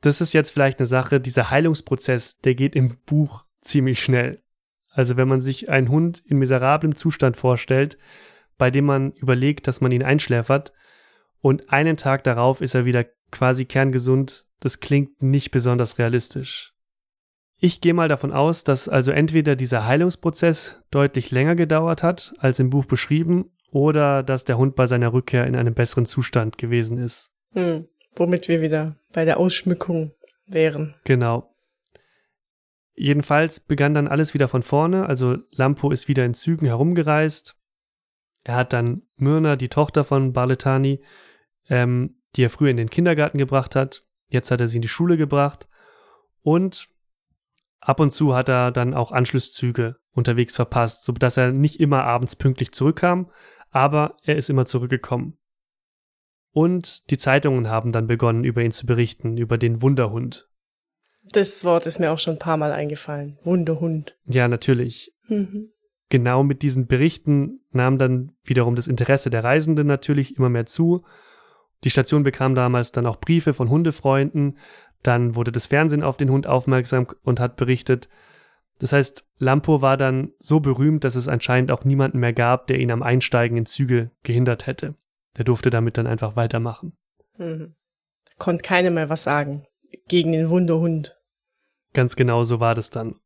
das 0.00 0.20
ist 0.20 0.32
jetzt 0.32 0.52
vielleicht 0.52 0.78
eine 0.78 0.86
Sache, 0.86 1.20
dieser 1.20 1.50
Heilungsprozess, 1.50 2.38
der 2.40 2.54
geht 2.54 2.76
im 2.76 2.98
Buch 3.06 3.44
ziemlich 3.62 4.00
schnell. 4.00 4.42
Also 4.90 5.16
wenn 5.16 5.28
man 5.28 5.40
sich 5.40 5.68
einen 5.68 5.88
Hund 5.88 6.22
in 6.24 6.38
miserablem 6.38 6.94
Zustand 6.94 7.36
vorstellt, 7.36 7.98
bei 8.56 8.70
dem 8.70 8.86
man 8.86 9.12
überlegt, 9.12 9.66
dass 9.66 9.80
man 9.80 9.92
ihn 9.92 10.02
einschläfert 10.02 10.72
und 11.40 11.70
einen 11.70 11.96
Tag 11.96 12.24
darauf 12.24 12.60
ist 12.60 12.74
er 12.74 12.84
wieder 12.84 13.04
quasi 13.30 13.66
kerngesund, 13.66 14.46
das 14.60 14.80
klingt 14.80 15.22
nicht 15.22 15.50
besonders 15.50 15.98
realistisch. 15.98 16.75
Ich 17.58 17.80
gehe 17.80 17.94
mal 17.94 18.08
davon 18.08 18.32
aus, 18.32 18.64
dass 18.64 18.88
also 18.88 19.12
entweder 19.12 19.56
dieser 19.56 19.86
Heilungsprozess 19.86 20.82
deutlich 20.90 21.30
länger 21.30 21.54
gedauert 21.54 22.02
hat, 22.02 22.34
als 22.38 22.58
im 22.58 22.70
Buch 22.70 22.84
beschrieben, 22.84 23.48
oder 23.70 24.22
dass 24.22 24.44
der 24.44 24.58
Hund 24.58 24.76
bei 24.76 24.86
seiner 24.86 25.12
Rückkehr 25.12 25.46
in 25.46 25.56
einem 25.56 25.74
besseren 25.74 26.06
Zustand 26.06 26.58
gewesen 26.58 26.98
ist. 26.98 27.32
Hm, 27.52 27.88
womit 28.14 28.48
wir 28.48 28.60
wieder 28.60 28.96
bei 29.12 29.24
der 29.24 29.38
Ausschmückung 29.38 30.12
wären. 30.46 30.94
Genau. 31.04 31.54
Jedenfalls 32.94 33.60
begann 33.60 33.94
dann 33.94 34.08
alles 34.08 34.34
wieder 34.34 34.48
von 34.48 34.62
vorne, 34.62 35.06
also 35.06 35.36
Lampo 35.52 35.90
ist 35.90 36.08
wieder 36.08 36.24
in 36.24 36.34
Zügen 36.34 36.66
herumgereist. 36.66 37.58
Er 38.44 38.56
hat 38.56 38.72
dann 38.72 39.02
Myrna, 39.16 39.56
die 39.56 39.68
Tochter 39.68 40.04
von 40.04 40.32
Barletani, 40.32 41.02
ähm, 41.68 42.22
die 42.36 42.44
er 42.44 42.50
früher 42.50 42.70
in 42.70 42.76
den 42.76 42.90
Kindergarten 42.90 43.38
gebracht 43.38 43.74
hat. 43.74 44.04
Jetzt 44.28 44.50
hat 44.50 44.60
er 44.60 44.68
sie 44.68 44.76
in 44.76 44.82
die 44.82 44.88
Schule 44.88 45.16
gebracht. 45.16 45.68
Und 46.42 46.88
ab 47.80 48.00
und 48.00 48.12
zu 48.12 48.34
hat 48.34 48.48
er 48.48 48.70
dann 48.70 48.94
auch 48.94 49.12
Anschlusszüge 49.12 49.96
unterwegs 50.12 50.56
verpasst, 50.56 51.04
sodass 51.04 51.36
er 51.36 51.52
nicht 51.52 51.80
immer 51.80 52.04
abends 52.04 52.36
pünktlich 52.36 52.72
zurückkam, 52.72 53.30
aber 53.70 54.16
er 54.22 54.36
ist 54.36 54.50
immer 54.50 54.64
zurückgekommen. 54.64 55.38
Und 56.52 57.10
die 57.10 57.18
Zeitungen 57.18 57.68
haben 57.68 57.92
dann 57.92 58.06
begonnen, 58.06 58.44
über 58.44 58.62
ihn 58.62 58.72
zu 58.72 58.86
berichten, 58.86 59.36
über 59.36 59.58
den 59.58 59.82
Wunderhund. 59.82 60.48
Das 61.32 61.64
Wort 61.64 61.86
ist 61.86 61.98
mir 61.98 62.12
auch 62.12 62.18
schon 62.18 62.36
ein 62.36 62.38
paar 62.38 62.56
Mal 62.56 62.72
eingefallen. 62.72 63.38
Wunderhund. 63.44 64.16
Ja, 64.24 64.48
natürlich. 64.48 65.12
Mhm. 65.28 65.72
Genau 66.08 66.44
mit 66.44 66.62
diesen 66.62 66.86
Berichten 66.86 67.60
nahm 67.72 67.98
dann 67.98 68.32
wiederum 68.44 68.76
das 68.76 68.86
Interesse 68.86 69.28
der 69.28 69.44
Reisenden 69.44 69.86
natürlich 69.86 70.36
immer 70.36 70.48
mehr 70.48 70.66
zu. 70.66 71.04
Die 71.84 71.90
Station 71.90 72.22
bekam 72.22 72.54
damals 72.54 72.92
dann 72.92 73.06
auch 73.06 73.16
Briefe 73.16 73.54
von 73.54 73.68
Hundefreunden, 73.68 74.56
dann 75.06 75.34
wurde 75.34 75.52
das 75.52 75.66
Fernsehen 75.66 76.02
auf 76.02 76.16
den 76.16 76.30
Hund 76.30 76.46
aufmerksam 76.46 77.06
und 77.22 77.40
hat 77.40 77.56
berichtet. 77.56 78.08
Das 78.78 78.92
heißt, 78.92 79.28
Lampo 79.38 79.82
war 79.82 79.96
dann 79.96 80.32
so 80.38 80.60
berühmt, 80.60 81.04
dass 81.04 81.14
es 81.14 81.28
anscheinend 81.28 81.70
auch 81.70 81.84
niemanden 81.84 82.18
mehr 82.18 82.32
gab, 82.32 82.66
der 82.66 82.78
ihn 82.78 82.90
am 82.90 83.02
Einsteigen 83.02 83.56
in 83.56 83.66
Züge 83.66 84.10
gehindert 84.22 84.66
hätte. 84.66 84.94
Der 85.36 85.44
durfte 85.44 85.70
damit 85.70 85.98
dann 85.98 86.06
einfach 86.06 86.36
weitermachen. 86.36 86.96
Mhm. 87.38 87.74
Konnte 88.38 88.62
keiner 88.62 88.90
mehr 88.90 89.08
was 89.08 89.22
sagen 89.22 89.66
gegen 90.08 90.32
den 90.32 90.50
Wunderhund. 90.50 91.18
Ganz 91.94 92.16
genau 92.16 92.44
so 92.44 92.60
war 92.60 92.74
das 92.74 92.90
dann. 92.90 93.16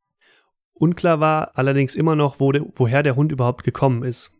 Unklar 0.72 1.20
war 1.20 1.58
allerdings 1.58 1.94
immer 1.94 2.14
noch, 2.14 2.40
wo 2.40 2.52
de, 2.52 2.62
woher 2.76 3.02
der 3.02 3.16
Hund 3.16 3.32
überhaupt 3.32 3.64
gekommen 3.64 4.02
ist. 4.02 4.34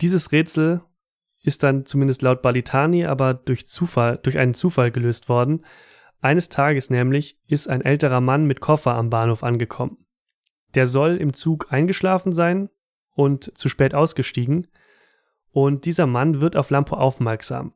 Dieses 0.00 0.32
Rätsel 0.32 0.82
ist 1.42 1.62
dann 1.62 1.84
zumindest 1.86 2.22
laut 2.22 2.42
Balitani 2.42 3.04
aber 3.04 3.34
durch 3.34 3.66
Zufall, 3.66 4.18
durch 4.22 4.38
einen 4.38 4.54
Zufall 4.54 4.90
gelöst 4.90 5.28
worden. 5.28 5.64
Eines 6.20 6.48
Tages 6.48 6.90
nämlich 6.90 7.38
ist 7.46 7.68
ein 7.68 7.82
älterer 7.82 8.20
Mann 8.20 8.46
mit 8.46 8.60
Koffer 8.60 8.94
am 8.94 9.10
Bahnhof 9.10 9.42
angekommen. 9.42 10.04
Der 10.74 10.86
soll 10.86 11.16
im 11.16 11.32
Zug 11.32 11.72
eingeschlafen 11.72 12.32
sein 12.32 12.68
und 13.14 13.56
zu 13.56 13.68
spät 13.68 13.94
ausgestiegen. 13.94 14.68
Und 15.52 15.84
dieser 15.84 16.06
Mann 16.06 16.40
wird 16.40 16.56
auf 16.56 16.70
Lampo 16.70 16.96
aufmerksam. 16.96 17.72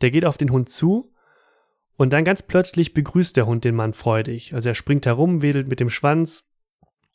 Der 0.00 0.10
geht 0.10 0.24
auf 0.24 0.36
den 0.36 0.50
Hund 0.50 0.68
zu 0.68 1.12
und 1.96 2.12
dann 2.12 2.24
ganz 2.24 2.42
plötzlich 2.42 2.92
begrüßt 2.92 3.36
der 3.36 3.46
Hund 3.46 3.64
den 3.64 3.74
Mann 3.74 3.94
freudig. 3.94 4.52
Also 4.52 4.68
er 4.68 4.74
springt 4.74 5.06
herum, 5.06 5.40
wedelt 5.40 5.68
mit 5.68 5.80
dem 5.80 5.88
Schwanz 5.88 6.50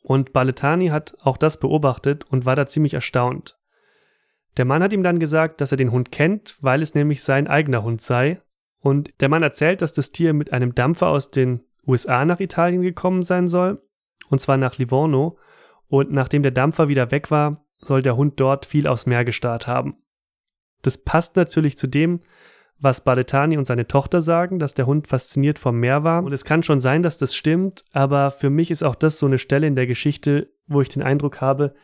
und 0.02 0.32
Baletani 0.32 0.88
hat 0.88 1.16
auch 1.20 1.36
das 1.36 1.60
beobachtet 1.60 2.24
und 2.24 2.44
war 2.44 2.56
da 2.56 2.66
ziemlich 2.66 2.94
erstaunt. 2.94 3.58
Der 4.56 4.64
Mann 4.64 4.82
hat 4.82 4.92
ihm 4.92 5.02
dann 5.02 5.20
gesagt, 5.20 5.60
dass 5.60 5.70
er 5.70 5.78
den 5.78 5.92
Hund 5.92 6.10
kennt, 6.10 6.58
weil 6.60 6.82
es 6.82 6.94
nämlich 6.94 7.22
sein 7.22 7.46
eigener 7.46 7.84
Hund 7.84 8.02
sei. 8.02 8.40
Und 8.82 9.20
der 9.20 9.28
Mann 9.28 9.44
erzählt, 9.44 9.80
dass 9.80 9.92
das 9.92 10.10
Tier 10.10 10.32
mit 10.32 10.52
einem 10.52 10.74
Dampfer 10.74 11.08
aus 11.08 11.30
den 11.30 11.62
USA 11.86 12.24
nach 12.24 12.40
Italien 12.40 12.82
gekommen 12.82 13.22
sein 13.22 13.48
soll, 13.48 13.80
und 14.28 14.40
zwar 14.40 14.56
nach 14.56 14.76
Livorno. 14.76 15.38
Und 15.86 16.10
nachdem 16.10 16.42
der 16.42 16.52
Dampfer 16.52 16.88
wieder 16.88 17.10
weg 17.10 17.30
war, 17.30 17.64
soll 17.78 18.02
der 18.02 18.16
Hund 18.16 18.40
dort 18.40 18.66
viel 18.66 18.86
aufs 18.86 19.06
Meer 19.06 19.24
gestarrt 19.24 19.66
haben. 19.66 19.96
Das 20.82 20.98
passt 20.98 21.36
natürlich 21.36 21.78
zu 21.78 21.86
dem, 21.86 22.20
was 22.78 23.04
Baletani 23.04 23.56
und 23.56 23.66
seine 23.66 23.86
Tochter 23.86 24.20
sagen, 24.20 24.58
dass 24.58 24.74
der 24.74 24.86
Hund 24.86 25.06
fasziniert 25.06 25.60
vom 25.60 25.78
Meer 25.78 26.02
war. 26.02 26.24
Und 26.24 26.32
es 26.32 26.44
kann 26.44 26.64
schon 26.64 26.80
sein, 26.80 27.04
dass 27.04 27.18
das 27.18 27.36
stimmt, 27.36 27.84
aber 27.92 28.32
für 28.32 28.50
mich 28.50 28.72
ist 28.72 28.82
auch 28.82 28.96
das 28.96 29.18
so 29.18 29.26
eine 29.26 29.38
Stelle 29.38 29.68
in 29.68 29.76
der 29.76 29.86
Geschichte, 29.86 30.52
wo 30.66 30.80
ich 30.80 30.88
den 30.88 31.02
Eindruck 31.02 31.40
habe, 31.40 31.74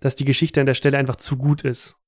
dass 0.00 0.16
die 0.16 0.26
Geschichte 0.26 0.60
an 0.60 0.66
der 0.66 0.74
Stelle 0.74 0.98
einfach 0.98 1.16
zu 1.16 1.38
gut 1.38 1.64
ist. 1.64 2.01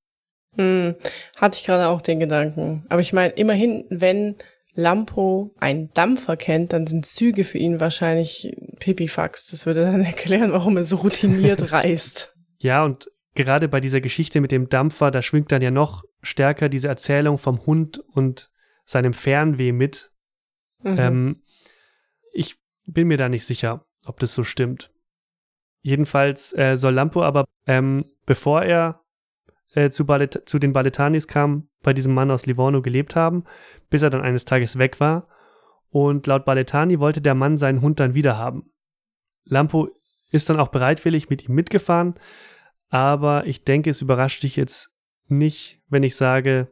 Hm, 0.57 0.95
hatte 1.37 1.59
ich 1.59 1.65
gerade 1.65 1.89
auch 1.89 2.01
den 2.01 2.21
Gedanken. 2.21 2.85
Aber 2.89 3.01
ich 3.01 3.13
meine, 3.13 3.33
immerhin, 3.33 3.85
wenn 3.91 4.37
Lampo 4.75 5.55
einen 5.59 5.93
Dampfer 5.95 6.37
kennt, 6.37 6.73
dann 6.73 6.87
sind 6.87 7.07
Züge 7.07 7.45
für 7.45 7.59
ihn 7.59 7.81
wahrscheinlich 7.81 8.57
Pipifax. 8.81 9.47
Das 9.47 9.67
würde 9.67 9.85
dann 9.85 10.01
erklären, 10.05 10.53
warum 10.53 10.77
er 10.77 10.83
so 10.83 10.97
routiniert 10.97 11.73
reist. 11.73 12.35
Ja, 12.59 12.85
und 12.85 13.11
gerade 13.35 13.69
bei 13.69 13.81
dieser 13.81 14.01
Geschichte 14.01 14.41
mit 14.41 14.53
dem 14.53 14.69
Dampfer, 14.69 15.11
da 15.11 15.23
schwingt 15.23 15.53
dann 15.53 15.63
ja 15.63 15.71
noch 15.71 16.05
stärker 16.23 16.69
diese 16.69 16.89
Erzählung 16.89 17.39
vom 17.39 17.65
Hund 17.67 17.99
und 17.99 18.51
seinem 18.85 19.13
Fernweh 19.13 19.73
mit. 19.73 20.11
Mhm. 20.83 20.99
Ähm, 20.99 21.43
ich 22.33 22.57
bin 22.87 23.09
mir 23.09 23.17
da 23.17 23.29
nicht 23.29 23.45
sicher, 23.45 23.87
ob 24.05 24.19
das 24.21 24.35
so 24.35 24.45
stimmt. 24.45 24.93
Jedenfalls 25.83 26.53
äh, 26.57 26.77
soll 26.77 26.95
Lampo 26.95 27.23
aber, 27.23 27.45
ähm, 27.67 28.07
bevor 28.27 28.63
er 28.63 29.04
äh, 29.75 29.91
zu, 29.91 30.07
Ballet 30.07 30.43
zu 30.47 30.59
den 30.59 30.73
Balletanis 30.73 31.29
kam, 31.29 31.69
bei 31.83 31.93
diesem 31.93 32.15
Mann 32.15 32.31
aus 32.31 32.47
Livorno 32.47 32.83
gelebt 32.83 33.17
haben, 33.17 33.45
bis 33.91 34.03
er 34.03 34.11
dann 34.11 34.23
eines 34.23 34.45
Tages 34.45 34.79
weg 34.79 35.01
war. 35.01 35.29
Und 35.91 36.27
laut 36.27 36.45
Balletani 36.45 36.99
wollte 36.99 37.21
der 37.21 37.35
Mann 37.35 37.59
seinen 37.59 37.81
Hund 37.81 38.01
dann 38.01 38.15
wieder 38.15 38.37
haben. 38.37 38.73
Lampo 39.45 39.89
ist 40.31 40.51
dann 40.51 40.59
auch 40.59 40.69
bereitwillig 40.69 41.31
mit 41.31 41.49
ihm 41.49 41.55
mitgefahren, 41.55 42.15
aber 42.89 43.47
ich 43.47 43.65
denke, 43.65 43.91
es 43.91 44.03
überrascht 44.03 44.43
dich 44.43 44.57
jetzt 44.57 44.91
nicht, 45.29 45.81
wenn 45.89 46.03
ich 46.03 46.17
sage, 46.17 46.69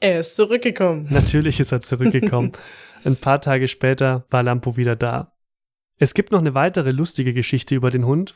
er 0.00 0.20
ist 0.20 0.36
zurückgekommen. 0.36 1.06
Natürlich 1.10 1.60
ist 1.60 1.72
er 1.72 1.80
zurückgekommen. 1.80 2.52
Ein 3.04 3.16
paar 3.16 3.40
Tage 3.40 3.68
später 3.68 4.26
war 4.30 4.42
Lampo 4.42 4.76
wieder 4.76 4.96
da. 4.96 5.32
Es 5.96 6.14
gibt 6.14 6.32
noch 6.32 6.40
eine 6.40 6.54
weitere 6.54 6.90
lustige 6.90 7.32
Geschichte 7.32 7.74
über 7.74 7.90
den 7.90 8.04
Hund. 8.04 8.34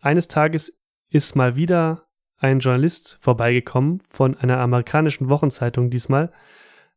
Eines 0.00 0.28
Tages 0.28 0.78
ist 1.10 1.36
mal 1.36 1.56
wieder 1.56 2.07
ein 2.38 2.60
Journalist 2.60 3.18
vorbeigekommen 3.20 4.02
von 4.10 4.36
einer 4.36 4.58
amerikanischen 4.58 5.28
Wochenzeitung 5.28 5.90
diesmal. 5.90 6.32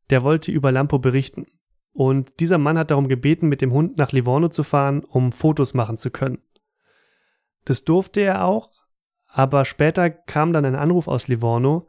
Der 0.09 0.23
wollte 0.23 0.51
über 0.51 0.71
Lampo 0.71 0.99
berichten. 0.99 1.47
Und 1.93 2.39
dieser 2.39 2.57
Mann 2.57 2.77
hat 2.77 2.91
darum 2.91 3.07
gebeten, 3.07 3.49
mit 3.49 3.61
dem 3.61 3.73
Hund 3.73 3.97
nach 3.97 4.11
Livorno 4.11 4.49
zu 4.49 4.63
fahren, 4.63 5.03
um 5.03 5.31
Fotos 5.31 5.73
machen 5.73 5.97
zu 5.97 6.09
können. 6.09 6.39
Das 7.65 7.83
durfte 7.83 8.21
er 8.21 8.45
auch, 8.45 8.71
aber 9.27 9.65
später 9.65 10.09
kam 10.09 10.53
dann 10.53 10.65
ein 10.65 10.75
Anruf 10.75 11.07
aus 11.07 11.27
Livorno. 11.27 11.87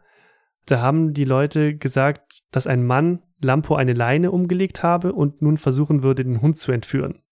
Da 0.67 0.81
haben 0.81 1.15
die 1.15 1.25
Leute 1.25 1.77
gesagt, 1.77 2.43
dass 2.51 2.67
ein 2.67 2.87
Mann 2.87 3.23
Lampo 3.41 3.75
eine 3.75 3.95
Leine 3.95 4.31
umgelegt 4.31 4.83
habe 4.83 5.13
und 5.13 5.43
nun 5.43 5.59
versuchen 5.59 6.03
würde, 6.03 6.25
den 6.25 6.41
Hund 6.41 6.57
zu 6.57 6.73
entführen. 6.73 7.23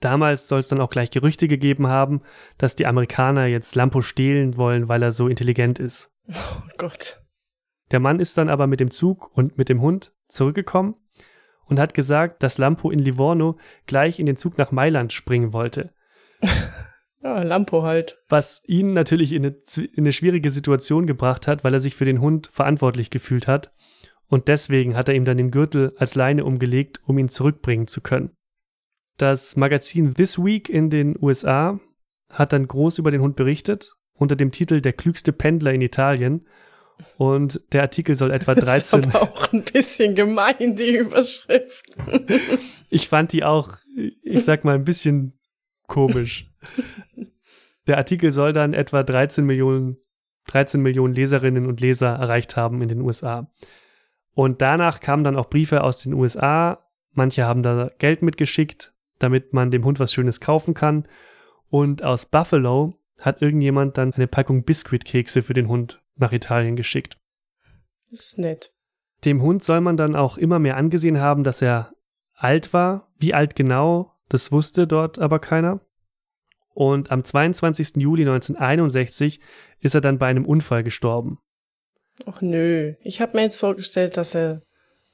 Damals 0.00 0.48
soll 0.48 0.60
es 0.60 0.68
dann 0.68 0.80
auch 0.80 0.90
gleich 0.90 1.10
Gerüchte 1.10 1.46
gegeben 1.46 1.86
haben, 1.86 2.22
dass 2.58 2.76
die 2.76 2.86
Amerikaner 2.86 3.46
jetzt 3.46 3.74
Lampo 3.74 4.02
stehlen 4.02 4.56
wollen, 4.56 4.88
weil 4.88 5.02
er 5.02 5.12
so 5.12 5.28
intelligent 5.28 5.78
ist. 5.78 6.10
Oh 6.28 6.62
Gott. 6.78 7.22
Der 7.90 8.00
Mann 8.00 8.20
ist 8.20 8.38
dann 8.38 8.48
aber 8.48 8.66
mit 8.66 8.80
dem 8.80 8.90
Zug 8.90 9.30
und 9.36 9.58
mit 9.58 9.68
dem 9.68 9.80
Hund 9.80 10.12
zurückgekommen 10.28 10.94
und 11.66 11.78
hat 11.78 11.94
gesagt, 11.94 12.42
dass 12.42 12.58
Lampo 12.58 12.90
in 12.90 12.98
Livorno 12.98 13.58
gleich 13.86 14.18
in 14.18 14.26
den 14.26 14.36
Zug 14.36 14.58
nach 14.58 14.72
Mailand 14.72 15.12
springen 15.12 15.52
wollte. 15.52 15.92
Ja, 17.22 17.42
Lampo 17.42 17.82
halt. 17.82 18.18
Was 18.28 18.62
ihn 18.66 18.94
natürlich 18.94 19.32
in 19.32 19.44
eine, 19.44 19.54
in 19.76 19.98
eine 19.98 20.12
schwierige 20.12 20.50
Situation 20.50 21.06
gebracht 21.06 21.46
hat, 21.46 21.64
weil 21.64 21.74
er 21.74 21.80
sich 21.80 21.94
für 21.94 22.06
den 22.06 22.20
Hund 22.20 22.48
verantwortlich 22.50 23.10
gefühlt 23.10 23.46
hat. 23.46 23.74
Und 24.26 24.48
deswegen 24.48 24.96
hat 24.96 25.08
er 25.08 25.14
ihm 25.14 25.24
dann 25.24 25.36
den 25.36 25.50
Gürtel 25.50 25.92
als 25.98 26.14
Leine 26.14 26.44
umgelegt, 26.44 27.00
um 27.04 27.18
ihn 27.18 27.28
zurückbringen 27.28 27.88
zu 27.88 28.00
können. 28.00 28.30
Das 29.20 29.54
Magazin 29.54 30.14
This 30.14 30.38
Week 30.38 30.70
in 30.70 30.88
den 30.88 31.14
USA 31.20 31.78
hat 32.32 32.54
dann 32.54 32.66
groß 32.66 32.96
über 32.96 33.10
den 33.10 33.20
Hund 33.20 33.36
berichtet, 33.36 33.92
unter 34.14 34.34
dem 34.34 34.50
Titel 34.50 34.80
Der 34.80 34.94
klügste 34.94 35.34
Pendler 35.34 35.74
in 35.74 35.82
Italien. 35.82 36.48
Und 37.18 37.60
der 37.74 37.82
Artikel 37.82 38.14
soll 38.14 38.30
etwa 38.30 38.54
13. 38.54 39.02
Das 39.02 39.10
ist 39.10 39.14
aber 39.14 39.22
auch 39.22 39.52
ein 39.52 39.62
bisschen 39.62 40.14
gemein, 40.14 40.74
die 40.74 40.96
Überschrift. 40.96 41.84
Ich 42.88 43.08
fand 43.08 43.32
die 43.32 43.44
auch, 43.44 43.76
ich 44.22 44.42
sag 44.42 44.64
mal, 44.64 44.74
ein 44.74 44.84
bisschen 44.84 45.38
komisch. 45.86 46.50
Der 47.86 47.98
Artikel 47.98 48.32
soll 48.32 48.54
dann 48.54 48.72
etwa 48.72 49.02
13 49.02 49.44
Millionen, 49.44 49.98
13 50.46 50.80
Millionen 50.80 51.14
Leserinnen 51.14 51.66
und 51.66 51.80
Leser 51.80 52.08
erreicht 52.08 52.56
haben 52.56 52.80
in 52.80 52.88
den 52.88 53.02
USA. 53.02 53.52
Und 54.32 54.62
danach 54.62 54.98
kamen 54.98 55.24
dann 55.24 55.36
auch 55.36 55.50
Briefe 55.50 55.84
aus 55.84 56.02
den 56.02 56.14
USA. 56.14 56.90
Manche 57.12 57.44
haben 57.44 57.62
da 57.62 57.90
Geld 57.98 58.22
mitgeschickt, 58.22 58.92
damit 59.20 59.52
man 59.52 59.70
dem 59.70 59.84
Hund 59.84 60.00
was 60.00 60.12
Schönes 60.12 60.40
kaufen 60.40 60.74
kann. 60.74 61.06
Und 61.68 62.02
aus 62.02 62.26
Buffalo 62.26 62.94
hat 63.20 63.42
irgendjemand 63.42 63.96
dann 63.96 64.12
eine 64.12 64.26
Packung 64.26 64.64
Biskuitkekse 64.64 65.42
für 65.42 65.54
den 65.54 65.68
Hund 65.68 66.02
nach 66.16 66.32
Italien 66.32 66.74
geschickt. 66.74 67.18
Das 68.10 68.20
ist 68.20 68.38
nett. 68.38 68.72
Dem 69.24 69.42
Hund 69.42 69.62
soll 69.62 69.80
man 69.80 69.96
dann 69.96 70.16
auch 70.16 70.38
immer 70.38 70.58
mehr 70.58 70.76
angesehen 70.76 71.20
haben, 71.20 71.44
dass 71.44 71.62
er 71.62 71.92
alt 72.34 72.72
war. 72.72 73.12
Wie 73.18 73.34
alt 73.34 73.54
genau, 73.54 74.12
das 74.28 74.50
wusste 74.50 74.86
dort 74.86 75.18
aber 75.18 75.38
keiner. 75.38 75.80
Und 76.72 77.10
am 77.10 77.22
22. 77.22 77.96
Juli 77.96 78.22
1961 78.22 79.40
ist 79.80 79.94
er 79.94 80.00
dann 80.00 80.18
bei 80.18 80.26
einem 80.26 80.46
Unfall 80.46 80.82
gestorben. 80.82 81.38
Ach 82.26 82.40
nö, 82.40 82.94
ich 83.02 83.20
habe 83.20 83.36
mir 83.36 83.42
jetzt 83.42 83.58
vorgestellt, 83.58 84.16
dass 84.16 84.34
er 84.34 84.62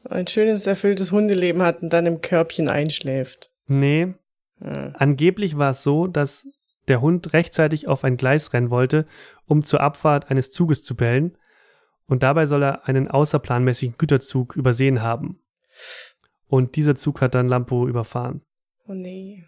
ein 0.04 0.26
schönes, 0.26 0.66
erfülltes 0.66 1.12
Hundeleben 1.12 1.62
hat 1.62 1.82
und 1.82 1.92
dann 1.92 2.06
im 2.06 2.20
Körbchen 2.20 2.68
einschläft. 2.68 3.50
Nee. 3.66 4.14
Hm. 4.58 4.92
Angeblich 4.94 5.58
war 5.58 5.70
es 5.70 5.82
so, 5.82 6.06
dass 6.06 6.48
der 6.88 7.00
Hund 7.00 7.32
rechtzeitig 7.32 7.88
auf 7.88 8.04
ein 8.04 8.16
Gleis 8.16 8.52
rennen 8.52 8.70
wollte, 8.70 9.06
um 9.46 9.64
zur 9.64 9.80
Abfahrt 9.80 10.30
eines 10.30 10.50
Zuges 10.50 10.84
zu 10.84 10.96
bellen, 10.96 11.36
und 12.06 12.22
dabei 12.22 12.46
soll 12.46 12.62
er 12.62 12.88
einen 12.88 13.08
außerplanmäßigen 13.08 13.96
Güterzug 13.98 14.56
übersehen 14.56 15.02
haben. 15.02 15.40
Und 16.46 16.76
dieser 16.76 16.94
Zug 16.94 17.20
hat 17.20 17.34
dann 17.34 17.48
Lampo 17.48 17.88
überfahren. 17.88 18.42
Oh 18.86 18.94
nee. 18.94 19.44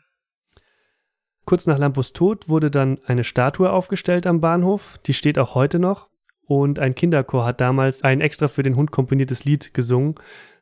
Kurz 1.45 1.67
nach 1.67 1.79
Lampos 1.79 2.13
Tod 2.13 2.49
wurde 2.49 2.71
dann 2.71 2.99
eine 3.07 3.25
Statue 3.25 3.71
aufgestellt 3.71 4.27
am 4.27 4.41
Bahnhof, 4.41 4.99
die 5.07 5.15
steht 5.15 5.39
auch 5.39 5.55
heute 5.55 5.79
noch. 5.79 6.11
Und 6.45 6.79
ein 6.79 6.95
Kinderchor 6.95 7.45
hat 7.45 7.61
damals 7.61 8.03
ein 8.03 8.21
extra 8.21 8.49
für 8.49 8.63
den 8.63 8.75
Hund 8.75 8.91
komponiertes 8.91 9.45
Lied 9.45 9.73
gesungen. 9.75 10.17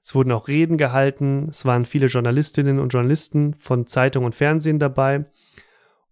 Es 0.07 0.15
wurden 0.15 0.31
auch 0.31 0.47
Reden 0.47 0.79
gehalten, 0.79 1.49
es 1.51 1.65
waren 1.65 1.85
viele 1.85 2.07
Journalistinnen 2.07 2.79
und 2.79 2.91
Journalisten 2.91 3.55
von 3.55 3.89
Zeitung 3.89 4.25
und 4.25 4.37
Fernsehen 4.37 4.79
dabei. 4.79 5.25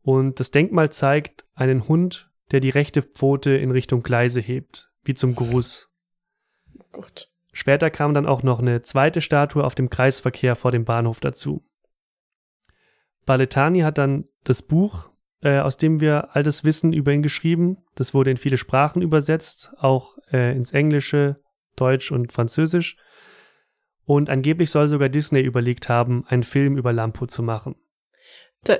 Und 0.02 0.40
das 0.40 0.50
Denkmal 0.50 0.90
zeigt 0.90 1.44
einen 1.54 1.86
Hund, 1.86 2.28
der 2.50 2.58
die 2.58 2.70
rechte 2.70 3.02
Pfote 3.02 3.52
in 3.52 3.70
Richtung 3.70 4.02
Gleise 4.02 4.40
hebt, 4.40 4.90
wie 5.04 5.14
zum 5.14 5.36
Gruß. 5.36 5.92
Gott. 6.90 7.30
Später 7.52 7.88
kam 7.88 8.14
dann 8.14 8.26
auch 8.26 8.42
noch 8.42 8.58
eine 8.58 8.82
zweite 8.82 9.20
Statue 9.20 9.62
auf 9.62 9.76
dem 9.76 9.90
Kreisverkehr 9.90 10.56
vor 10.56 10.72
dem 10.72 10.84
Bahnhof 10.84 11.20
dazu. 11.20 11.64
Baletani 13.26 13.82
hat 13.82 13.96
dann 13.96 14.24
das 14.42 14.62
Buch, 14.62 15.10
äh, 15.40 15.60
aus 15.60 15.76
dem 15.76 16.00
wir 16.00 16.34
all 16.34 16.42
das 16.42 16.64
Wissen 16.64 16.92
über 16.92 17.12
ihn 17.12 17.22
geschrieben. 17.22 17.76
Das 17.94 18.12
wurde 18.12 18.32
in 18.32 18.38
viele 18.38 18.56
Sprachen 18.56 19.02
übersetzt, 19.02 19.72
auch 19.78 20.18
äh, 20.32 20.56
ins 20.56 20.72
Englische, 20.72 21.40
Deutsch 21.76 22.10
und 22.10 22.32
Französisch. 22.32 22.96
Und 24.06 24.28
angeblich 24.28 24.70
soll 24.70 24.88
sogar 24.88 25.08
Disney 25.08 25.40
überlegt 25.40 25.88
haben, 25.88 26.24
einen 26.28 26.42
Film 26.42 26.76
über 26.76 26.92
Lampo 26.92 27.26
zu 27.26 27.42
machen. 27.42 27.76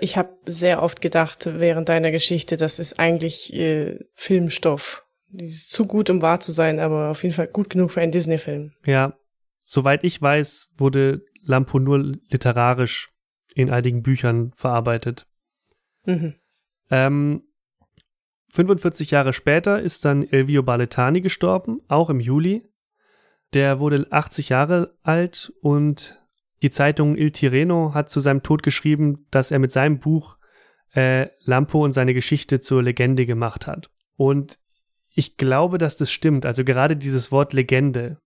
Ich 0.00 0.16
habe 0.16 0.30
sehr 0.46 0.82
oft 0.82 1.00
gedacht 1.00 1.46
während 1.46 1.88
deiner 1.88 2.10
Geschichte, 2.10 2.56
das 2.56 2.78
ist 2.78 2.98
eigentlich 2.98 3.52
äh, 3.52 3.98
Filmstoff. 4.14 5.04
Die 5.28 5.46
ist 5.46 5.70
zu 5.70 5.84
gut, 5.86 6.08
um 6.10 6.22
wahr 6.22 6.40
zu 6.40 6.52
sein, 6.52 6.78
aber 6.78 7.10
auf 7.10 7.22
jeden 7.22 7.34
Fall 7.34 7.48
gut 7.48 7.70
genug 7.70 7.90
für 7.90 8.00
einen 8.00 8.12
Disney-Film. 8.12 8.72
Ja, 8.86 9.18
soweit 9.62 10.04
ich 10.04 10.20
weiß, 10.20 10.72
wurde 10.76 11.22
Lampo 11.42 11.78
nur 11.78 11.98
literarisch 11.98 13.10
in 13.54 13.70
einigen 13.70 14.02
Büchern 14.02 14.52
verarbeitet. 14.56 15.26
Mhm. 16.06 16.34
Ähm, 16.90 17.42
45 18.50 19.10
Jahre 19.10 19.32
später 19.32 19.80
ist 19.80 20.04
dann 20.04 20.22
Elvio 20.22 20.62
Baletani 20.62 21.20
gestorben, 21.20 21.80
auch 21.88 22.08
im 22.08 22.20
Juli. 22.20 22.62
Der 23.54 23.78
wurde 23.78 24.06
80 24.10 24.48
Jahre 24.48 24.96
alt 25.02 25.52
und 25.62 26.20
die 26.62 26.70
Zeitung 26.70 27.16
Il 27.16 27.30
Tirreno 27.30 27.94
hat 27.94 28.10
zu 28.10 28.20
seinem 28.20 28.42
Tod 28.42 28.62
geschrieben, 28.62 29.26
dass 29.30 29.50
er 29.50 29.60
mit 29.60 29.70
seinem 29.70 30.00
Buch 30.00 30.38
äh, 30.92 31.28
Lampo 31.44 31.84
und 31.84 31.92
seine 31.92 32.14
Geschichte 32.14 32.60
zur 32.60 32.82
Legende 32.82 33.26
gemacht 33.26 33.66
hat. 33.66 33.90
Und 34.16 34.58
ich 35.10 35.36
glaube, 35.36 35.78
dass 35.78 35.96
das 35.96 36.10
stimmt. 36.10 36.46
Also 36.46 36.64
gerade 36.64 36.96
dieses 36.96 37.30
Wort 37.30 37.52
Legende. 37.52 38.18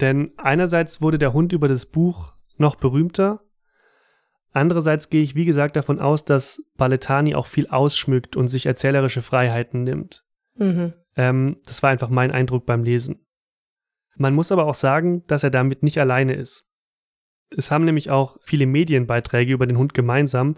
Denn 0.00 0.32
einerseits 0.36 1.00
wurde 1.00 1.18
der 1.18 1.32
Hund 1.32 1.52
über 1.52 1.68
das 1.68 1.86
Buch 1.86 2.32
noch 2.58 2.76
berühmter. 2.76 3.40
Andererseits 4.52 5.08
gehe 5.08 5.22
ich, 5.22 5.34
wie 5.34 5.46
gesagt, 5.46 5.76
davon 5.76 5.98
aus, 5.98 6.26
dass 6.26 6.62
Baletani 6.76 7.34
auch 7.34 7.46
viel 7.46 7.68
ausschmückt 7.68 8.36
und 8.36 8.48
sich 8.48 8.66
erzählerische 8.66 9.22
Freiheiten 9.22 9.82
nimmt. 9.84 10.24
Mhm. 10.56 10.92
Ähm, 11.16 11.56
das 11.64 11.82
war 11.82 11.88
einfach 11.88 12.10
mein 12.10 12.30
Eindruck 12.30 12.66
beim 12.66 12.84
Lesen. 12.84 13.24
Man 14.16 14.34
muss 14.34 14.52
aber 14.52 14.66
auch 14.66 14.74
sagen, 14.74 15.26
dass 15.26 15.42
er 15.42 15.50
damit 15.50 15.82
nicht 15.82 15.98
alleine 15.98 16.34
ist. 16.34 16.68
Es 17.50 17.70
haben 17.70 17.84
nämlich 17.84 18.10
auch 18.10 18.36
viele 18.42 18.66
Medienbeiträge 18.66 19.52
über 19.52 19.66
den 19.66 19.78
Hund 19.78 19.94
gemeinsam, 19.94 20.56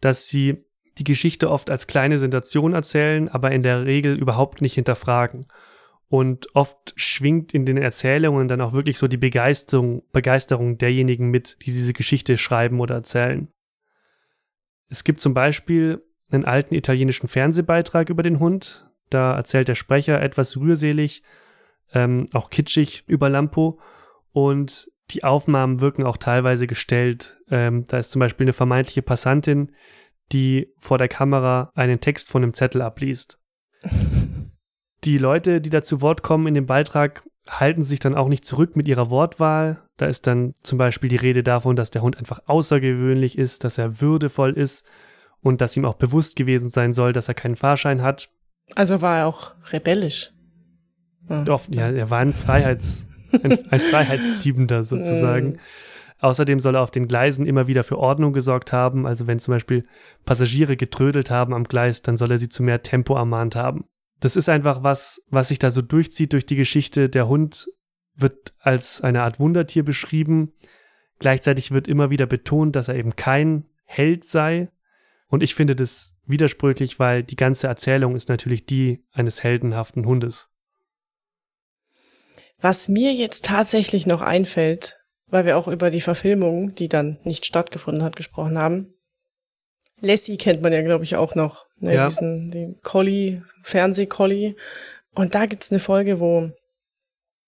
dass 0.00 0.26
sie 0.28 0.64
die 0.98 1.04
Geschichte 1.04 1.50
oft 1.50 1.70
als 1.70 1.86
kleine 1.86 2.18
Sensation 2.18 2.72
erzählen, 2.72 3.28
aber 3.28 3.50
in 3.52 3.62
der 3.62 3.84
Regel 3.84 4.16
überhaupt 4.16 4.62
nicht 4.62 4.74
hinterfragen. 4.74 5.46
Und 6.08 6.54
oft 6.54 6.92
schwingt 6.96 7.54
in 7.54 7.66
den 7.66 7.76
Erzählungen 7.76 8.46
dann 8.46 8.60
auch 8.60 8.72
wirklich 8.72 8.98
so 8.98 9.08
die 9.08 9.16
Begeisterung, 9.16 10.04
Begeisterung 10.12 10.78
derjenigen 10.78 11.30
mit, 11.30 11.56
die 11.62 11.72
diese 11.72 11.92
Geschichte 11.92 12.38
schreiben 12.38 12.80
oder 12.80 12.94
erzählen. 12.94 13.48
Es 14.88 15.02
gibt 15.02 15.20
zum 15.20 15.34
Beispiel 15.34 16.02
einen 16.30 16.44
alten 16.44 16.74
italienischen 16.74 17.28
Fernsehbeitrag 17.28 18.10
über 18.10 18.22
den 18.22 18.38
Hund. 18.38 18.88
Da 19.10 19.34
erzählt 19.34 19.68
der 19.68 19.74
Sprecher 19.74 20.22
etwas 20.22 20.56
rührselig, 20.56 21.22
ähm, 21.94 22.28
auch 22.32 22.50
kitschig 22.50 23.04
über 23.06 23.28
Lampo. 23.30 23.80
Und 24.32 24.90
die 25.10 25.24
Aufnahmen 25.24 25.80
wirken 25.80 26.04
auch 26.04 26.16
teilweise 26.16 26.66
gestellt. 26.66 27.38
Ähm, 27.50 27.86
da 27.88 27.98
ist 27.98 28.10
zum 28.10 28.20
Beispiel 28.20 28.44
eine 28.44 28.52
vermeintliche 28.52 29.02
Passantin, 29.02 29.72
die 30.32 30.72
vor 30.78 30.98
der 30.98 31.08
Kamera 31.08 31.70
einen 31.74 32.00
Text 32.00 32.30
von 32.30 32.42
einem 32.42 32.54
Zettel 32.54 32.82
abliest. 32.82 33.38
Die 35.04 35.18
Leute, 35.18 35.60
die 35.60 35.68
da 35.68 35.82
zu 35.82 36.00
Wort 36.00 36.22
kommen 36.22 36.46
in 36.46 36.54
dem 36.54 36.64
Beitrag, 36.64 37.24
halten 37.46 37.82
sich 37.82 38.00
dann 38.00 38.14
auch 38.14 38.28
nicht 38.28 38.46
zurück 38.46 38.74
mit 38.74 38.88
ihrer 38.88 39.10
Wortwahl. 39.10 39.82
Da 39.98 40.06
ist 40.06 40.26
dann 40.26 40.54
zum 40.62 40.78
Beispiel 40.78 41.10
die 41.10 41.16
Rede 41.16 41.42
davon, 41.42 41.76
dass 41.76 41.90
der 41.90 42.00
Hund 42.00 42.16
einfach 42.16 42.40
außergewöhnlich 42.46 43.36
ist, 43.36 43.64
dass 43.64 43.76
er 43.76 44.00
würdevoll 44.00 44.52
ist 44.52 44.86
und 45.42 45.60
dass 45.60 45.76
ihm 45.76 45.84
auch 45.84 45.94
bewusst 45.94 46.36
gewesen 46.36 46.70
sein 46.70 46.94
soll, 46.94 47.12
dass 47.12 47.28
er 47.28 47.34
keinen 47.34 47.56
Fahrschein 47.56 48.00
hat. 48.00 48.30
Also 48.74 49.02
war 49.02 49.18
er 49.18 49.26
auch 49.26 49.54
rebellisch. 49.72 50.32
Ja, 51.28 51.44
ja 51.90 51.96
er 51.96 52.10
war 52.10 52.20
ein 52.20 52.32
Freiheits, 52.32 53.06
ein, 53.32 53.58
ein 53.70 53.80
Freiheitstiebender 53.80 54.84
sozusagen. 54.84 55.58
Außerdem 56.20 56.58
soll 56.58 56.76
er 56.76 56.82
auf 56.82 56.90
den 56.90 57.06
Gleisen 57.06 57.46
immer 57.46 57.66
wieder 57.66 57.84
für 57.84 57.98
Ordnung 57.98 58.32
gesorgt 58.32 58.72
haben. 58.72 59.06
Also 59.06 59.26
wenn 59.26 59.38
zum 59.38 59.52
Beispiel 59.52 59.84
Passagiere 60.24 60.76
getrödelt 60.76 61.30
haben 61.30 61.52
am 61.52 61.64
Gleis, 61.64 62.02
dann 62.02 62.16
soll 62.16 62.30
er 62.30 62.38
sie 62.38 62.48
zu 62.48 62.62
mehr 62.62 62.82
Tempo 62.82 63.14
ermahnt 63.14 63.56
haben. 63.56 63.84
Das 64.20 64.36
ist 64.36 64.48
einfach 64.48 64.82
was, 64.82 65.22
was 65.28 65.48
sich 65.48 65.58
da 65.58 65.70
so 65.70 65.82
durchzieht 65.82 66.32
durch 66.32 66.46
die 66.46 66.56
Geschichte. 66.56 67.10
Der 67.10 67.28
Hund 67.28 67.68
wird 68.16 68.54
als 68.58 69.02
eine 69.02 69.22
Art 69.22 69.38
Wundertier 69.38 69.84
beschrieben. 69.84 70.52
Gleichzeitig 71.18 71.72
wird 71.72 71.88
immer 71.88 72.10
wieder 72.10 72.26
betont, 72.26 72.74
dass 72.74 72.88
er 72.88 72.94
eben 72.94 73.16
kein 73.16 73.66
Held 73.84 74.24
sei. 74.24 74.70
Und 75.28 75.42
ich 75.42 75.54
finde 75.54 75.76
das 75.76 76.16
widersprüchlich, 76.26 76.98
weil 76.98 77.22
die 77.22 77.36
ganze 77.36 77.66
Erzählung 77.66 78.16
ist 78.16 78.28
natürlich 78.28 78.64
die 78.66 79.04
eines 79.12 79.42
heldenhaften 79.42 80.06
Hundes. 80.06 80.48
Was 82.64 82.88
mir 82.88 83.12
jetzt 83.12 83.44
tatsächlich 83.44 84.06
noch 84.06 84.22
einfällt, 84.22 84.96
weil 85.26 85.44
wir 85.44 85.58
auch 85.58 85.68
über 85.68 85.90
die 85.90 86.00
Verfilmung, 86.00 86.74
die 86.74 86.88
dann 86.88 87.18
nicht 87.22 87.44
stattgefunden 87.44 88.02
hat, 88.02 88.16
gesprochen 88.16 88.56
haben. 88.56 88.94
Lassie 90.00 90.38
kennt 90.38 90.62
man 90.62 90.72
ja, 90.72 90.80
glaube 90.80 91.04
ich, 91.04 91.16
auch 91.16 91.34
noch. 91.34 91.66
Ne, 91.78 91.94
Ja. 91.94 92.06
Diesen, 92.06 92.50
den 92.50 92.80
Collie, 92.80 93.42
Fernseh-Collie. 93.64 94.56
Und 95.14 95.34
da 95.34 95.44
gibt's 95.44 95.72
eine 95.72 95.78
Folge, 95.78 96.20
wo, 96.20 96.52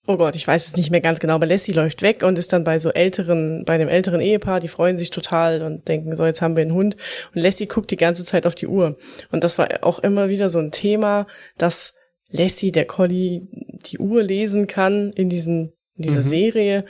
oh 0.07 0.19
Gott, 0.19 0.35
ich 0.35 0.47
weiß 0.47 0.67
es 0.67 0.77
nicht 0.77 0.91
mehr 0.91 1.01
ganz 1.01 1.19
genau, 1.19 1.37
aber 1.37 1.47
Lassie 1.47 1.73
läuft 1.73 2.03
weg 2.03 2.23
und 2.23 2.37
ist 2.37 2.53
dann 2.53 2.65
bei 2.65 2.79
so 2.79 2.91
älteren, 2.91 3.65
bei 3.65 3.73
einem 3.73 3.89
älteren 3.89 4.21
Ehepaar, 4.21 4.61
die 4.61 4.69
freuen 4.69 4.99
sich 4.99 5.09
total 5.09 5.63
und 5.63 5.89
denken, 5.89 6.15
so, 6.15 6.27
jetzt 6.27 6.43
haben 6.43 6.57
wir 6.57 6.63
einen 6.63 6.75
Hund. 6.75 6.95
Und 7.35 7.41
Lassie 7.41 7.69
guckt 7.69 7.91
die 7.91 7.97
ganze 7.97 8.27
Zeit 8.27 8.47
auf 8.47 8.55
die 8.55 8.67
Uhr. 8.67 8.99
Und 9.33 9.45
das 9.45 9.57
war 9.57 9.69
auch 9.81 9.99
immer 10.01 10.29
wieder 10.29 10.51
so 10.51 10.59
ein 10.59 10.73
Thema, 10.73 11.27
dass 11.57 11.95
Lassie, 12.31 12.73
der 12.73 12.87
Collie, 12.87 13.43
die 13.87 13.99
Uhr 13.99 14.23
lesen 14.23 14.67
kann 14.67 15.13
in 15.13 15.29
diesen, 15.29 15.73
in 15.95 16.03
dieser 16.03 16.21
Mhm. 16.21 16.29
Serie 16.29 16.85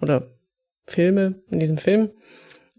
oder 0.00 0.30
Filme, 0.86 1.42
in 1.50 1.60
diesem 1.60 1.78
Film. 1.78 2.10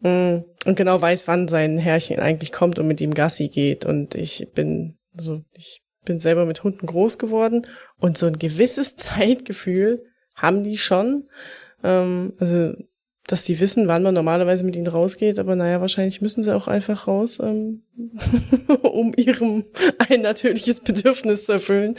Mm, 0.01 0.39
Und 0.65 0.75
genau 0.77 1.01
weiß, 1.01 1.27
wann 1.27 1.47
sein 1.47 1.77
Herrchen 1.77 2.19
eigentlich 2.19 2.51
kommt 2.51 2.79
und 2.79 2.87
mit 2.87 3.01
ihm 3.01 3.13
Gassi 3.13 3.49
geht. 3.49 3.85
Und 3.85 4.15
ich 4.15 4.47
bin 4.53 4.97
so, 5.15 5.41
ich 5.53 5.81
bin 6.05 6.19
selber 6.19 6.45
mit 6.45 6.63
Hunden 6.63 6.85
groß 6.85 7.17
geworden 7.17 7.65
und 7.97 8.17
so 8.17 8.25
ein 8.27 8.37
gewisses 8.39 8.95
Zeitgefühl 8.97 10.03
haben 10.35 10.63
die 10.63 10.77
schon. 10.77 11.27
Ähm, 11.83 12.33
also 12.39 12.73
dass 13.27 13.45
die 13.45 13.59
wissen, 13.59 13.87
wann 13.87 14.03
man 14.03 14.13
normalerweise 14.13 14.65
mit 14.65 14.75
ihnen 14.75 14.87
rausgeht, 14.87 15.39
aber 15.39 15.55
naja, 15.55 15.79
wahrscheinlich 15.79 16.21
müssen 16.21 16.43
sie 16.43 16.53
auch 16.53 16.67
einfach 16.67 17.07
raus, 17.07 17.39
ähm, 17.41 17.83
um 18.81 19.13
ihrem 19.15 19.65
ein 20.09 20.21
natürliches 20.21 20.81
Bedürfnis 20.81 21.45
zu 21.45 21.53
erfüllen. 21.53 21.97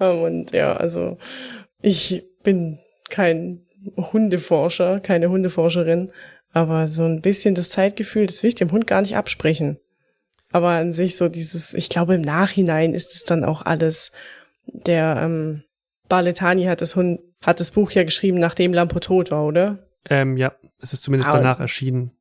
Ähm, 0.00 0.22
und 0.22 0.52
ja, 0.52 0.76
also 0.76 1.16
ich 1.80 2.24
bin 2.42 2.78
kein 3.08 3.66
Hundeforscher, 3.96 5.00
keine 5.00 5.30
Hundeforscherin, 5.30 6.10
aber 6.52 6.88
so 6.88 7.04
ein 7.04 7.20
bisschen 7.20 7.54
das 7.54 7.70
Zeitgefühl, 7.70 8.26
das 8.26 8.42
will 8.42 8.48
ich 8.48 8.54
dem 8.54 8.72
Hund 8.72 8.86
gar 8.86 9.00
nicht 9.00 9.16
absprechen. 9.16 9.78
Aber 10.50 10.70
an 10.70 10.92
sich 10.92 11.16
so 11.16 11.28
dieses, 11.28 11.74
ich 11.74 11.88
glaube 11.88 12.14
im 12.14 12.20
Nachhinein 12.20 12.94
ist 12.94 13.14
es 13.14 13.24
dann 13.24 13.44
auch 13.44 13.62
alles, 13.62 14.12
der 14.66 15.18
ähm, 15.20 15.64
Baletani 16.08 16.64
hat 16.64 16.80
das 16.80 16.96
Hund, 16.96 17.20
hat 17.42 17.60
das 17.60 17.72
Buch 17.72 17.90
ja 17.90 18.04
geschrieben, 18.04 18.38
nachdem 18.38 18.72
Lampo 18.72 18.98
tot 19.00 19.30
war, 19.30 19.44
oder? 19.44 19.84
Ähm, 20.10 20.36
ja, 20.36 20.52
es 20.80 20.92
ist 20.92 21.02
zumindest 21.02 21.30
Aber- 21.30 21.38
danach 21.38 21.60
erschienen. 21.60 22.12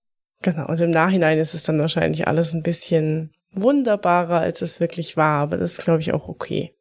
Genau, 0.41 0.67
und 0.67 0.82
im 0.82 0.91
Nachhinein 0.91 1.38
ist 1.38 1.54
es 1.54 1.63
dann 1.63 1.80
wahrscheinlich 1.80 2.28
alles 2.28 2.54
ein 2.54 2.63
bisschen 2.63 3.32
wunderbarer, 3.52 4.39
als 4.39 4.62
es 4.62 4.80
wirklich 4.82 5.15
war, 5.15 5.41
aber 5.41 5.58
das 5.58 5.74
ist, 5.80 5.84
glaube 5.86 6.02
ich, 6.02 6.12
auch 6.13 6.28
okay. 6.28 6.76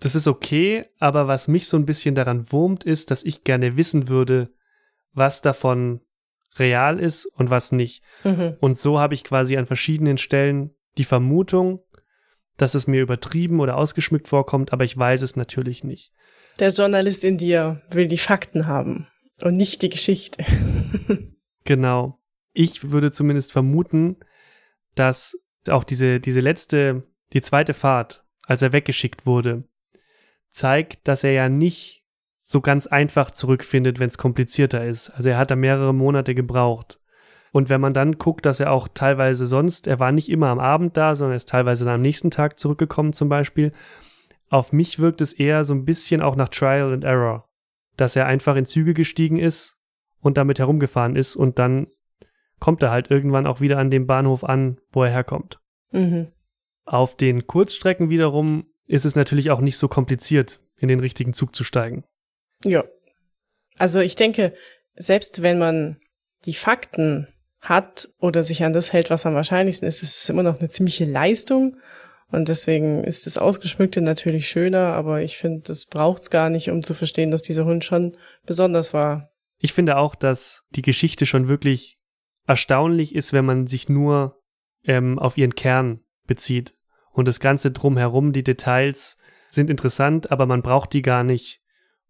Das 0.00 0.14
ist 0.14 0.26
okay, 0.28 0.84
aber 0.98 1.26
was 1.26 1.48
mich 1.48 1.66
so 1.68 1.76
ein 1.76 1.86
bisschen 1.86 2.14
daran 2.14 2.52
wurmt, 2.52 2.84
ist, 2.84 3.10
dass 3.10 3.24
ich 3.24 3.44
gerne 3.44 3.76
wissen 3.76 4.08
würde, 4.08 4.50
was 5.12 5.40
davon 5.40 6.00
real 6.58 7.00
ist 7.00 7.26
und 7.26 7.50
was 7.50 7.72
nicht. 7.72 8.02
Mhm. 8.24 8.56
Und 8.60 8.78
so 8.78 9.00
habe 9.00 9.14
ich 9.14 9.24
quasi 9.24 9.56
an 9.56 9.66
verschiedenen 9.66 10.18
Stellen 10.18 10.74
die 10.98 11.04
Vermutung, 11.04 11.80
dass 12.58 12.74
es 12.74 12.86
mir 12.86 13.00
übertrieben 13.00 13.60
oder 13.60 13.76
ausgeschmückt 13.76 14.28
vorkommt, 14.28 14.72
aber 14.72 14.84
ich 14.84 14.96
weiß 14.98 15.22
es 15.22 15.36
natürlich 15.36 15.82
nicht. 15.82 16.12
Der 16.60 16.70
Journalist 16.70 17.24
in 17.24 17.38
dir 17.38 17.80
will 17.90 18.06
die 18.08 18.18
Fakten 18.18 18.66
haben 18.66 19.08
und 19.40 19.56
nicht 19.56 19.82
die 19.82 19.88
Geschichte. 19.88 20.44
Genau. 21.64 22.18
Ich 22.54 22.92
würde 22.92 23.10
zumindest 23.10 23.52
vermuten, 23.52 24.16
dass 24.94 25.38
auch 25.68 25.84
diese, 25.84 26.18
diese 26.18 26.40
letzte, 26.40 27.02
die 27.34 27.42
zweite 27.42 27.74
Fahrt, 27.74 28.24
als 28.46 28.62
er 28.62 28.72
weggeschickt 28.72 29.26
wurde, 29.26 29.64
zeigt, 30.48 31.06
dass 31.06 31.24
er 31.24 31.32
ja 31.32 31.50
nicht 31.50 32.06
so 32.38 32.62
ganz 32.62 32.86
einfach 32.86 33.30
zurückfindet, 33.30 34.00
wenn 34.00 34.08
es 34.08 34.16
komplizierter 34.16 34.86
ist. 34.86 35.10
Also 35.10 35.28
er 35.28 35.36
hat 35.36 35.50
da 35.50 35.56
mehrere 35.56 35.92
Monate 35.92 36.34
gebraucht. 36.34 36.98
Und 37.52 37.68
wenn 37.68 37.80
man 37.80 37.94
dann 37.94 38.16
guckt, 38.16 38.46
dass 38.46 38.60
er 38.60 38.72
auch 38.72 38.88
teilweise 38.88 39.44
sonst, 39.44 39.86
er 39.86 39.98
war 40.00 40.12
nicht 40.12 40.30
immer 40.30 40.48
am 40.48 40.58
Abend 40.58 40.96
da, 40.96 41.14
sondern 41.14 41.34
er 41.34 41.36
ist 41.36 41.48
teilweise 41.48 41.84
dann 41.84 41.96
am 41.96 42.02
nächsten 42.02 42.30
Tag 42.30 42.58
zurückgekommen 42.58 43.12
zum 43.12 43.28
Beispiel. 43.28 43.72
Auf 44.48 44.72
mich 44.72 44.98
wirkt 44.98 45.20
es 45.20 45.32
eher 45.32 45.64
so 45.64 45.74
ein 45.74 45.84
bisschen 45.84 46.22
auch 46.22 46.36
nach 46.36 46.48
Trial 46.48 46.92
and 46.92 47.04
Error, 47.04 47.47
dass 47.98 48.16
er 48.16 48.26
einfach 48.26 48.56
in 48.56 48.64
Züge 48.64 48.94
gestiegen 48.94 49.38
ist 49.38 49.76
und 50.20 50.38
damit 50.38 50.58
herumgefahren 50.58 51.16
ist 51.16 51.36
und 51.36 51.58
dann 51.58 51.88
kommt 52.58 52.82
er 52.82 52.90
halt 52.90 53.10
irgendwann 53.10 53.46
auch 53.46 53.60
wieder 53.60 53.78
an 53.78 53.90
dem 53.90 54.06
Bahnhof 54.06 54.44
an, 54.44 54.80
wo 54.90 55.04
er 55.04 55.10
herkommt. 55.10 55.60
Mhm. 55.90 56.28
Auf 56.84 57.16
den 57.16 57.46
Kurzstrecken 57.46 58.10
wiederum 58.10 58.66
ist 58.86 59.04
es 59.04 59.14
natürlich 59.14 59.50
auch 59.50 59.60
nicht 59.60 59.76
so 59.76 59.88
kompliziert, 59.88 60.60
in 60.78 60.88
den 60.88 61.00
richtigen 61.00 61.34
Zug 61.34 61.54
zu 61.54 61.64
steigen. 61.64 62.04
Ja. 62.64 62.84
Also 63.76 64.00
ich 64.00 64.16
denke, 64.16 64.54
selbst 64.96 65.42
wenn 65.42 65.58
man 65.58 65.98
die 66.46 66.54
Fakten 66.54 67.28
hat 67.60 68.08
oder 68.18 68.44
sich 68.44 68.64
an 68.64 68.72
das 68.72 68.92
hält, 68.92 69.10
was 69.10 69.26
am 69.26 69.34
wahrscheinlichsten 69.34 69.86
ist, 69.86 70.02
ist 70.02 70.22
es 70.22 70.28
immer 70.28 70.42
noch 70.42 70.58
eine 70.58 70.70
ziemliche 70.70 71.04
Leistung. 71.04 71.76
Und 72.30 72.48
deswegen 72.48 73.04
ist 73.04 73.26
das 73.26 73.38
Ausgeschmückte 73.38 74.00
natürlich 74.00 74.48
schöner, 74.48 74.92
aber 74.92 75.22
ich 75.22 75.38
finde, 75.38 75.62
das 75.62 75.86
braucht's 75.86 76.30
gar 76.30 76.50
nicht, 76.50 76.70
um 76.70 76.82
zu 76.82 76.92
verstehen, 76.92 77.30
dass 77.30 77.42
dieser 77.42 77.64
Hund 77.64 77.84
schon 77.84 78.16
besonders 78.44 78.92
war. 78.92 79.30
Ich 79.58 79.72
finde 79.72 79.96
auch, 79.96 80.14
dass 80.14 80.64
die 80.70 80.82
Geschichte 80.82 81.24
schon 81.24 81.48
wirklich 81.48 81.98
erstaunlich 82.46 83.14
ist, 83.14 83.32
wenn 83.32 83.44
man 83.44 83.66
sich 83.66 83.88
nur 83.88 84.40
ähm, 84.84 85.18
auf 85.18 85.38
ihren 85.38 85.54
Kern 85.54 86.00
bezieht. 86.26 86.74
Und 87.10 87.26
das 87.26 87.40
Ganze 87.40 87.70
drumherum, 87.70 88.32
die 88.32 88.44
Details 88.44 89.18
sind 89.48 89.70
interessant, 89.70 90.30
aber 90.30 90.46
man 90.46 90.62
braucht 90.62 90.92
die 90.92 91.02
gar 91.02 91.24
nicht, 91.24 91.62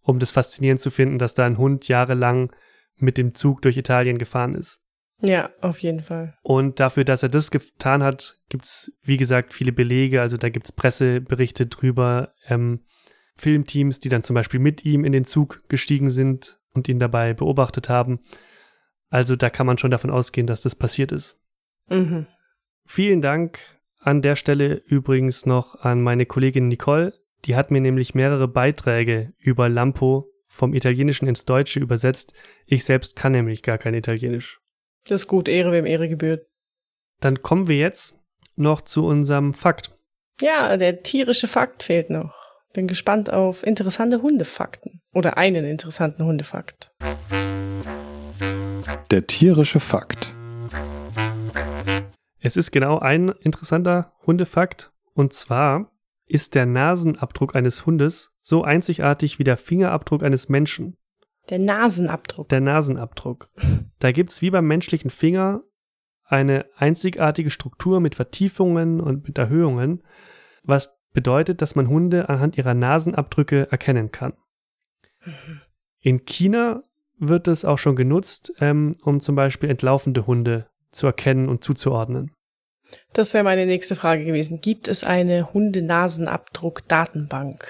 um 0.02 0.18
das 0.18 0.32
faszinierend 0.32 0.80
zu 0.80 0.90
finden, 0.90 1.18
dass 1.18 1.34
da 1.34 1.46
ein 1.46 1.58
Hund 1.58 1.86
jahrelang 1.88 2.52
mit 2.96 3.18
dem 3.18 3.34
Zug 3.34 3.62
durch 3.62 3.76
Italien 3.76 4.18
gefahren 4.18 4.54
ist. 4.54 4.80
Ja, 5.20 5.50
auf 5.60 5.80
jeden 5.80 6.00
Fall. 6.00 6.36
Und 6.42 6.78
dafür, 6.78 7.04
dass 7.04 7.22
er 7.22 7.28
das 7.28 7.50
getan 7.50 8.02
hat, 8.02 8.38
gibt's 8.48 8.92
wie 9.02 9.16
gesagt, 9.16 9.52
viele 9.52 9.72
Belege. 9.72 10.20
Also 10.20 10.36
da 10.36 10.48
gibt's 10.48 10.72
Presseberichte 10.72 11.66
drüber, 11.66 12.34
ähm, 12.46 12.84
Filmteams, 13.36 13.98
die 13.98 14.08
dann 14.08 14.22
zum 14.22 14.34
Beispiel 14.34 14.60
mit 14.60 14.84
ihm 14.84 15.04
in 15.04 15.12
den 15.12 15.24
Zug 15.24 15.68
gestiegen 15.68 16.10
sind 16.10 16.60
und 16.72 16.88
ihn 16.88 16.98
dabei 16.98 17.34
beobachtet 17.34 17.88
haben. 17.88 18.20
Also 19.10 19.36
da 19.36 19.50
kann 19.50 19.66
man 19.66 19.78
schon 19.78 19.90
davon 19.90 20.10
ausgehen, 20.10 20.46
dass 20.46 20.62
das 20.62 20.74
passiert 20.74 21.12
ist. 21.12 21.40
Mhm. 21.88 22.26
Vielen 22.84 23.20
Dank 23.20 23.60
an 24.00 24.22
der 24.22 24.36
Stelle 24.36 24.74
übrigens 24.86 25.46
noch 25.46 25.76
an 25.80 26.02
meine 26.02 26.26
Kollegin 26.26 26.68
Nicole. 26.68 27.12
Die 27.44 27.56
hat 27.56 27.70
mir 27.70 27.80
nämlich 27.80 28.14
mehrere 28.14 28.48
Beiträge 28.48 29.32
über 29.38 29.68
Lampo 29.68 30.30
vom 30.46 30.74
Italienischen 30.74 31.28
ins 31.28 31.44
Deutsche 31.44 31.80
übersetzt. 31.80 32.32
Ich 32.66 32.84
selbst 32.84 33.16
kann 33.16 33.32
nämlich 33.32 33.62
gar 33.62 33.78
kein 33.78 33.94
Italienisch. 33.94 34.60
Das 35.04 35.22
ist 35.22 35.26
gut, 35.26 35.48
Ehre 35.48 35.72
wem 35.72 35.86
Ehre 35.86 36.08
gebührt. 36.08 36.46
Dann 37.20 37.42
kommen 37.42 37.68
wir 37.68 37.76
jetzt 37.76 38.18
noch 38.56 38.80
zu 38.80 39.06
unserem 39.06 39.54
Fakt. 39.54 39.96
Ja, 40.40 40.76
der 40.76 41.02
tierische 41.02 41.48
Fakt 41.48 41.82
fehlt 41.82 42.10
noch. 42.10 42.34
Bin 42.72 42.86
gespannt 42.86 43.32
auf 43.32 43.66
interessante 43.66 44.22
Hundefakten. 44.22 45.00
Oder 45.12 45.38
einen 45.38 45.64
interessanten 45.64 46.24
Hundefakt. 46.24 46.92
Der 49.10 49.26
tierische 49.26 49.80
Fakt. 49.80 50.34
Es 52.40 52.56
ist 52.56 52.70
genau 52.70 52.98
ein 52.98 53.30
interessanter 53.40 54.12
Hundefakt. 54.26 54.92
Und 55.14 55.32
zwar 55.32 55.90
ist 56.26 56.54
der 56.54 56.66
Nasenabdruck 56.66 57.56
eines 57.56 57.86
Hundes 57.86 58.32
so 58.40 58.62
einzigartig 58.62 59.38
wie 59.38 59.44
der 59.44 59.56
Fingerabdruck 59.56 60.22
eines 60.22 60.48
Menschen. 60.48 60.97
Der 61.50 61.58
Nasenabdruck. 61.58 62.48
Der 62.48 62.60
Nasenabdruck. 62.60 63.50
Da 63.98 64.12
gibt's 64.12 64.42
wie 64.42 64.50
beim 64.50 64.66
menschlichen 64.66 65.10
Finger 65.10 65.62
eine 66.24 66.66
einzigartige 66.76 67.50
Struktur 67.50 68.00
mit 68.00 68.14
Vertiefungen 68.14 69.00
und 69.00 69.26
mit 69.26 69.38
Erhöhungen, 69.38 70.02
was 70.62 71.00
bedeutet, 71.12 71.62
dass 71.62 71.74
man 71.74 71.88
Hunde 71.88 72.28
anhand 72.28 72.58
ihrer 72.58 72.74
Nasenabdrücke 72.74 73.68
erkennen 73.70 74.12
kann. 74.12 74.34
In 76.00 76.26
China 76.26 76.82
wird 77.18 77.48
es 77.48 77.64
auch 77.64 77.78
schon 77.78 77.96
genutzt, 77.96 78.52
ähm, 78.60 78.94
um 79.02 79.20
zum 79.20 79.34
Beispiel 79.34 79.70
entlaufende 79.70 80.26
Hunde 80.26 80.66
zu 80.90 81.06
erkennen 81.06 81.48
und 81.48 81.64
zuzuordnen. 81.64 82.34
Das 83.12 83.34
wäre 83.34 83.44
meine 83.44 83.66
nächste 83.66 83.94
Frage 83.96 84.24
gewesen. 84.24 84.60
Gibt 84.60 84.88
es 84.88 85.04
eine 85.04 85.52
Hundenasenabdruck-Datenbank? 85.52 87.66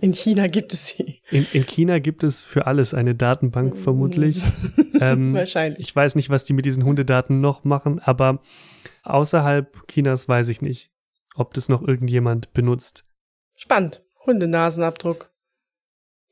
In 0.00 0.12
China 0.14 0.46
gibt 0.46 0.72
es 0.72 0.88
sie. 0.88 1.22
In, 1.30 1.46
in 1.52 1.66
China 1.66 1.98
gibt 1.98 2.22
es 2.22 2.42
für 2.42 2.66
alles 2.66 2.94
eine 2.94 3.14
Datenbank 3.14 3.76
vermutlich. 3.76 4.40
ähm, 5.00 5.34
Wahrscheinlich. 5.34 5.80
ich 5.80 5.94
weiß 5.94 6.14
nicht, 6.14 6.30
was 6.30 6.44
die 6.44 6.52
mit 6.52 6.64
diesen 6.64 6.84
Hundedaten 6.84 7.40
noch 7.40 7.64
machen, 7.64 8.00
aber 8.00 8.40
außerhalb 9.04 9.86
Chinas 9.88 10.28
weiß 10.28 10.48
ich 10.48 10.62
nicht, 10.62 10.90
ob 11.34 11.54
das 11.54 11.68
noch 11.68 11.86
irgendjemand 11.86 12.52
benutzt. 12.52 13.04
Spannend. 13.56 14.02
Hundenasenabdruck. 14.26 15.30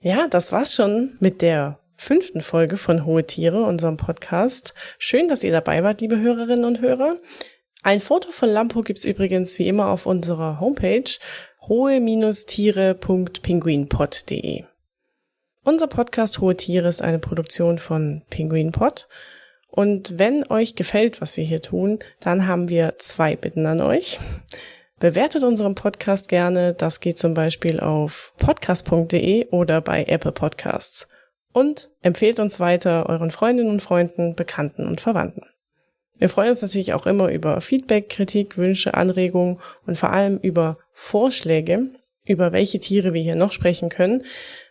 Ja, 0.02 0.29
das 0.29 0.52
war's 0.52 0.74
schon 0.74 1.16
mit 1.20 1.40
der 1.40 1.81
fünften 1.96 2.42
Folge 2.42 2.76
von 2.76 3.05
Hohe 3.07 3.26
Tiere, 3.26 3.64
unserem 3.64 3.96
Podcast. 3.96 4.74
Schön, 4.98 5.29
dass 5.29 5.42
ihr 5.42 5.52
dabei 5.52 5.83
wart, 5.83 6.00
liebe 6.02 6.20
Hörerinnen 6.20 6.64
und 6.64 6.81
Hörer. 6.81 7.16
Ein 7.83 8.00
Foto 8.00 8.33
von 8.33 8.48
Lampo 8.48 8.83
gibt's 8.83 9.05
übrigens 9.05 9.59
wie 9.59 9.68
immer 9.68 9.87
auf 9.88 10.07
unserer 10.07 10.61
Homepage 10.61 11.09
hohe-tiere.pinguinpod.de. 11.68 14.64
Unser 15.64 15.87
Podcast 15.88 16.40
Hohe 16.40 16.57
Tiere 16.57 16.88
ist 16.88 17.03
eine 17.03 17.18
Produktion 17.18 17.78
von 17.78 18.22
Pinguinpod. 18.30 19.09
Und 19.68 20.18
wenn 20.18 20.49
euch 20.49 20.76
gefällt, 20.76 21.20
was 21.20 21.36
wir 21.36 21.45
hier 21.45 21.61
tun, 21.61 21.99
dann 22.20 22.47
haben 22.47 22.68
wir 22.68 22.95
zwei 22.99 23.34
Bitten 23.34 23.66
an 23.66 23.80
euch. 23.80 24.20
Bewertet 25.01 25.45
unseren 25.45 25.74
Podcast 25.74 26.28
gerne. 26.28 26.72
Das 26.72 27.01
geht 27.01 27.18
zum 27.18 27.34
Beispiel 27.34 27.80
auf 27.80 28.32
podcast.de 28.38 29.49
oder 29.49 29.80
bei 29.80 30.05
Apple 30.05 30.32
Podcasts. 30.32 31.09
Und 31.53 31.90
empfehlt 32.01 32.38
uns 32.38 32.61
weiter 32.61 33.09
euren 33.09 33.30
Freundinnen 33.30 33.70
und 33.70 33.82
Freunden, 33.82 34.34
Bekannten 34.34 34.86
und 34.86 35.01
Verwandten. 35.01 35.43
Wir 36.18 36.28
freuen 36.28 36.50
uns 36.50 36.62
natürlich 36.62 36.94
auch 36.94 37.06
immer 37.06 37.30
über 37.30 37.60
Feedback, 37.60 38.08
Kritik, 38.08 38.56
Wünsche, 38.56 38.94
Anregungen 38.94 39.58
und 39.86 39.98
vor 39.98 40.10
allem 40.12 40.38
über 40.38 40.78
Vorschläge, 40.92 41.90
über 42.24 42.52
welche 42.52 42.80
Tiere 42.80 43.12
wir 43.12 43.22
hier 43.22 43.36
noch 43.36 43.52
sprechen 43.52 43.88
können. 43.88 44.24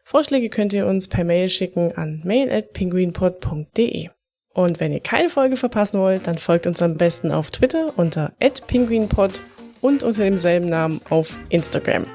Vorschläge 0.03 0.49
könnt 0.49 0.73
ihr 0.73 0.87
uns 0.87 1.07
per 1.07 1.23
Mail 1.23 1.49
schicken 1.49 1.91
an 1.95 2.21
mail@penguinpod.de. 2.23 4.09
Und 4.53 4.79
wenn 4.79 4.93
ihr 4.93 5.01
keine 5.01 5.29
Folge 5.29 5.57
verpassen 5.57 5.99
wollt, 5.99 6.27
dann 6.27 6.37
folgt 6.37 6.65
uns 6.65 6.81
am 6.81 6.95
besten 6.95 7.31
auf 7.31 7.51
Twitter 7.51 7.93
unter 7.97 8.33
@penguinpod 8.39 9.41
und 9.81 10.01
unter 10.01 10.23
demselben 10.23 10.69
Namen 10.69 11.01
auf 11.09 11.37
Instagram. 11.49 12.05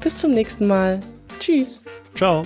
Bis 0.00 0.18
zum 0.18 0.30
nächsten 0.30 0.66
Mal. 0.66 1.00
Tschüss. 1.40 1.82
Ciao. 2.14 2.42